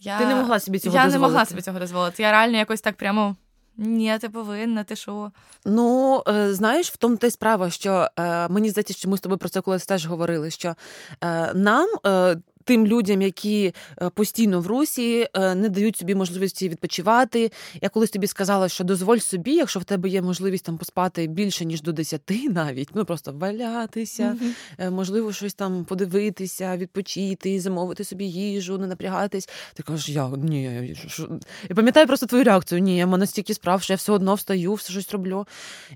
я 0.00 0.18
ти 0.18 0.26
не 0.26 0.34
могла 0.34 0.60
собі 0.60 0.78
цього 0.78 0.96
я 0.96 1.04
дозволити. 1.04 1.22
Я 1.22 1.28
не 1.28 1.32
могла 1.32 1.46
собі 1.46 1.62
цього 1.62 1.78
дозволити. 1.78 2.22
Я 2.22 2.30
реально 2.30 2.56
якось 2.56 2.80
так 2.80 2.96
прямо. 2.96 3.36
Ні, 3.82 4.18
ти 4.20 4.28
повинна, 4.28 4.84
ти 4.84 4.96
що? 4.96 5.30
Ну, 5.64 6.22
е, 6.28 6.54
знаєш, 6.54 6.90
в 6.90 6.96
тому 6.96 7.16
та 7.16 7.26
й 7.26 7.30
справа, 7.30 7.70
що 7.70 8.08
е, 8.18 8.48
мені 8.48 8.70
здається, 8.70 8.94
що 8.94 9.08
ми 9.08 9.16
з 9.16 9.20
тобою 9.20 9.38
про 9.38 9.48
це 9.48 9.60
колись 9.60 9.86
теж 9.86 10.06
говорили. 10.06 10.50
Що 10.50 10.74
е, 11.24 11.54
нам 11.54 11.88
тим 12.70 12.86
людям, 12.86 13.22
які 13.22 13.74
е, 14.02 14.10
постійно 14.10 14.60
в 14.60 14.66
русі, 14.66 15.28
е, 15.34 15.54
не 15.54 15.68
дають 15.68 15.96
собі 15.96 16.14
можливості 16.14 16.68
відпочивати. 16.68 17.52
Я 17.82 17.88
колись 17.88 18.10
тобі 18.10 18.26
сказала, 18.26 18.68
що 18.68 18.84
дозволь 18.84 19.18
собі, 19.18 19.54
якщо 19.54 19.80
в 19.80 19.84
тебе 19.84 20.08
є 20.08 20.22
можливість 20.22 20.64
там 20.64 20.78
поспати 20.78 21.26
більше 21.26 21.64
ніж 21.64 21.82
до 21.82 21.92
10 21.92 22.20
навіть, 22.50 22.88
ну 22.94 23.04
просто 23.04 23.32
валятися, 23.32 24.36
mm-hmm. 24.78 24.90
можливо, 24.90 25.32
щось 25.32 25.54
там 25.54 25.84
подивитися, 25.84 26.76
відпочити, 26.76 27.60
замовити 27.60 28.04
собі 28.04 28.24
їжу, 28.24 28.78
не 28.78 28.86
напрягатись. 28.86 29.48
Ти 29.74 29.82
кажеш, 29.82 30.08
я 30.08 30.28
ні, 30.28 30.96
що? 31.08 31.28
я 31.68 31.76
пам'ятаю 31.76 32.06
просто 32.06 32.26
твою 32.26 32.44
реакцію. 32.44 32.80
Ні, 32.80 32.96
я 32.96 33.06
мене 33.06 33.26
стільки 33.26 33.54
справ, 33.54 33.82
що 33.82 33.92
я 33.92 33.96
все 33.96 34.12
одно 34.12 34.34
встаю, 34.34 34.74
все 34.74 34.92
щось 34.92 35.12
роблю. 35.12 35.46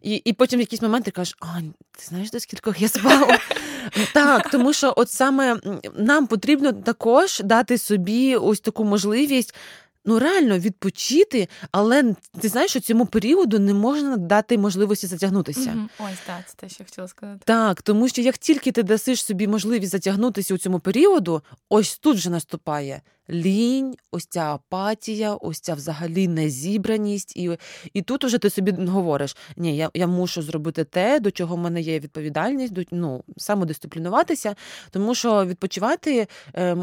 І 0.02 0.14
і 0.14 0.32
потім 0.32 0.58
в 0.58 0.60
якийсь 0.60 0.82
момент 0.82 1.04
ти 1.04 1.10
кажеш, 1.10 1.36
а 1.40 1.60
ти 1.98 2.04
знаєш, 2.08 2.30
до 2.30 2.40
скількох 2.40 2.80
я 2.80 2.88
спала? 2.88 3.38
Так, 4.12 4.50
тому 4.50 4.72
що 4.72 4.94
от 4.96 5.10
саме 5.10 5.56
нам 5.94 6.26
потрібно 6.26 6.72
також 6.72 7.40
дати 7.44 7.78
собі 7.78 8.36
ось 8.36 8.60
таку 8.60 8.84
можливість. 8.84 9.54
Ну, 10.06 10.18
реально 10.18 10.58
відпочити, 10.58 11.48
але 11.72 12.14
ти 12.40 12.48
знаєш, 12.48 12.70
що 12.70 12.80
цьому 12.80 13.06
періоду 13.06 13.58
не 13.58 13.74
можна 13.74 14.16
дати 14.16 14.58
можливості 14.58 15.06
затягнутися. 15.06 15.70
Mm-hmm. 15.70 15.88
Ось 15.98 16.18
так, 16.26 16.42
це 16.46 16.54
те, 16.56 16.68
що 16.68 16.76
я 16.80 16.84
хотіла 16.84 17.08
сказати. 17.08 17.40
Так, 17.44 17.82
тому 17.82 18.08
що 18.08 18.22
як 18.22 18.38
тільки 18.38 18.72
ти 18.72 18.82
дасиш 18.82 19.24
собі 19.24 19.46
можливість 19.46 19.92
затягнутися 19.92 20.54
у 20.54 20.58
цьому 20.58 20.80
періоду, 20.80 21.42
ось 21.68 21.98
тут 21.98 22.16
вже 22.16 22.30
наступає 22.30 23.02
лінь, 23.30 23.96
ось 24.10 24.26
ця 24.26 24.54
апатія, 24.54 25.34
ось 25.34 25.60
ця 25.60 25.74
взагалі 25.74 26.28
незібраність. 26.28 27.36
І 27.36 27.58
і 27.94 28.02
тут 28.02 28.24
уже 28.24 28.38
ти 28.38 28.50
собі 28.50 28.72
говориш: 28.72 29.36
ні, 29.56 29.76
я 29.76 29.90
я 29.94 30.06
мушу 30.06 30.42
зробити 30.42 30.84
те, 30.84 31.20
до 31.20 31.30
чого 31.30 31.56
в 31.56 31.58
мене 31.58 31.80
є 31.80 32.00
відповідальність, 32.00 32.72
до, 32.72 32.82
ну, 32.90 33.24
самодисциплінуватися, 33.36 34.54
тому 34.90 35.14
що 35.14 35.46
відпочивати 35.46 36.26
е, 36.54 36.76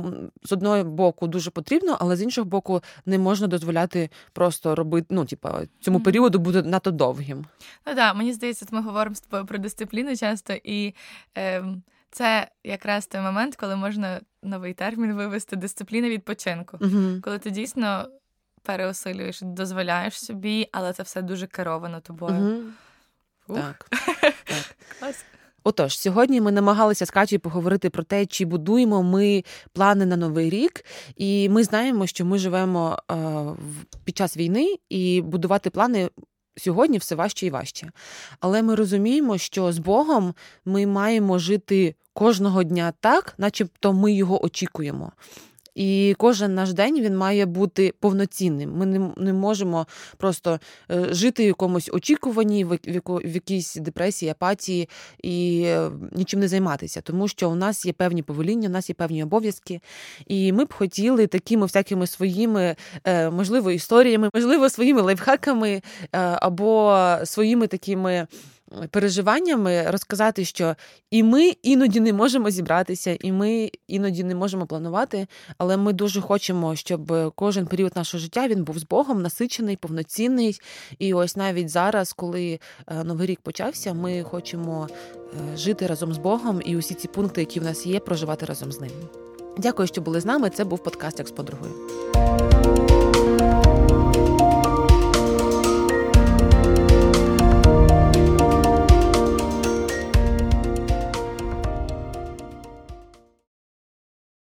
з 0.43 0.51
одного 0.51 0.83
боку 0.83 1.27
дуже 1.27 1.51
потрібно, 1.51 1.97
але 1.99 2.15
з 2.15 2.21
іншого 2.21 2.45
боку, 2.45 2.81
не 3.05 3.17
можна 3.17 3.47
дозволяти 3.47 4.09
просто 4.33 4.75
робити, 4.75 5.07
ну, 5.09 5.25
типа, 5.25 5.61
цьому 5.79 5.99
mm-hmm. 5.99 6.03
періоду 6.03 6.39
буде 6.39 6.61
надто 6.61 6.91
довгим. 6.91 7.45
Ну 7.87 7.95
так, 7.95 8.15
мені 8.15 8.33
здається, 8.33 8.65
ми 8.71 8.81
говоримо 8.81 9.15
з 9.15 9.21
тобою 9.21 9.45
про 9.45 9.57
дисципліну 9.57 10.17
часто 10.17 10.53
і. 10.63 10.95
Е, 11.37 11.63
це 12.11 12.47
якраз 12.63 13.07
той 13.07 13.21
момент, 13.21 13.55
коли 13.55 13.75
можна 13.75 14.21
новий 14.43 14.73
термін 14.73 15.13
вивести 15.13 15.55
дисципліна 15.55 16.09
відпочинку, 16.09 16.77
uh 16.77 17.21
коли 17.21 17.39
ти 17.39 17.51
дійсно 17.51 18.07
переосилюєш, 18.63 19.41
дозволяєш 19.41 20.25
собі, 20.25 20.69
але 20.71 20.93
це 20.93 21.03
все 21.03 21.21
дуже 21.21 21.47
керовано 21.47 21.99
тобою. 21.99 22.63
uh 23.47 23.55
Так. 23.55 23.89
так. 24.99 25.15
Отож, 25.63 25.99
сьогодні 25.99 26.41
ми 26.41 26.51
намагалися 26.51 27.05
з 27.05 27.11
Катєю 27.11 27.39
поговорити 27.39 27.89
про 27.89 28.03
те, 28.03 28.25
чи 28.25 28.45
будуємо 28.45 29.03
ми 29.03 29.43
плани 29.73 30.05
на 30.05 30.17
новий 30.17 30.49
рік, 30.49 30.85
і 31.15 31.49
ми 31.49 31.63
знаємо, 31.63 32.07
що 32.07 32.25
ми 32.25 32.37
живемо 32.37 32.97
е, 33.11 33.15
під 34.03 34.17
час 34.17 34.37
війни, 34.37 34.75
і 34.89 35.21
будувати 35.21 35.69
плани 35.69 36.09
Сьогодні 36.57 36.97
все 36.97 37.15
важче 37.15 37.45
і 37.45 37.49
важче. 37.49 37.91
Але 38.39 38.61
ми 38.61 38.75
розуміємо, 38.75 39.37
що 39.37 39.71
з 39.71 39.77
Богом 39.77 40.33
ми 40.65 40.85
маємо 40.85 41.39
жити 41.39 41.95
кожного 42.13 42.63
дня 42.63 42.93
так, 42.99 43.33
начебто 43.37 43.93
ми 43.93 44.13
його 44.13 44.45
очікуємо. 44.45 45.11
І 45.75 46.15
кожен 46.17 46.55
наш 46.55 46.73
день 46.73 47.01
він 47.01 47.17
має 47.17 47.45
бути 47.45 47.93
повноцінним. 47.99 48.73
Ми 48.77 48.85
не 48.85 49.11
не 49.17 49.33
можемо 49.33 49.87
просто 50.17 50.59
е, 50.91 51.07
жити 51.13 51.43
в 51.43 51.47
якомусь 51.47 51.89
очікуванні, 51.93 52.65
в, 52.65 52.79
якійсь 53.25 53.75
депресії, 53.75 54.31
апатії 54.31 54.89
і 55.23 55.63
е, 55.65 55.91
нічим 56.11 56.39
не 56.39 56.47
займатися, 56.47 57.01
тому 57.01 57.27
що 57.27 57.49
у 57.49 57.55
нас 57.55 57.85
є 57.85 57.93
певні 57.93 58.23
повеління, 58.23 58.69
у 58.69 58.71
нас 58.71 58.89
є 58.89 58.95
певні 58.95 59.23
обов'язки. 59.23 59.81
І 60.27 60.53
ми 60.53 60.65
б 60.65 60.73
хотіли 60.73 61.27
такими 61.27 61.65
всякими 61.65 62.07
своїми, 62.07 62.75
е, 63.03 63.29
можливо, 63.29 63.71
історіями, 63.71 64.29
можливо, 64.33 64.69
своїми 64.69 65.01
лайфхаками 65.01 65.81
або 66.11 66.97
своїми 67.23 67.67
такими 67.67 68.27
переживаннями 68.91 69.83
розказати, 69.87 70.45
що 70.45 70.75
і 71.11 71.23
ми 71.23 71.53
іноді 71.63 71.99
не 71.99 72.13
можемо 72.13 72.49
зібратися, 72.49 73.17
і 73.19 73.31
ми 73.31 73.71
іноді 73.87 74.23
не 74.23 74.35
можемо 74.35 74.65
планувати, 74.65 75.27
але 75.57 75.77
ми 75.77 75.93
дуже 75.93 76.21
хочемо, 76.21 76.75
щоб 76.75 77.33
кожен 77.35 77.65
період 77.65 77.95
нашого 77.95 78.21
життя 78.21 78.47
він 78.47 78.63
був 78.63 78.79
з 78.79 78.83
Богом 78.83 79.21
насичений, 79.21 79.75
повноцінний. 79.75 80.59
І 80.99 81.13
ось 81.13 81.35
навіть 81.35 81.69
зараз, 81.69 82.13
коли 82.13 82.59
е, 82.87 83.03
новий 83.03 83.27
рік 83.27 83.39
почався, 83.39 83.93
ми 83.93 84.23
хочемо 84.23 84.87
е, 85.53 85.57
жити 85.57 85.87
разом 85.87 86.13
з 86.13 86.17
Богом 86.17 86.61
і 86.65 86.77
усі 86.77 86.93
ці 86.93 87.07
пункти, 87.07 87.41
які 87.41 87.59
в 87.59 87.63
нас 87.63 87.85
є, 87.85 87.99
проживати 87.99 88.45
разом 88.45 88.71
з 88.71 88.79
ним. 88.79 88.91
Дякую, 89.57 89.87
що 89.87 90.01
були 90.01 90.21
з 90.21 90.25
нами. 90.25 90.49
Це 90.49 90.63
був 90.63 90.83
подкаст 90.83 91.19
як 91.19 91.27
з 91.27 91.31
подругою. 91.31 91.73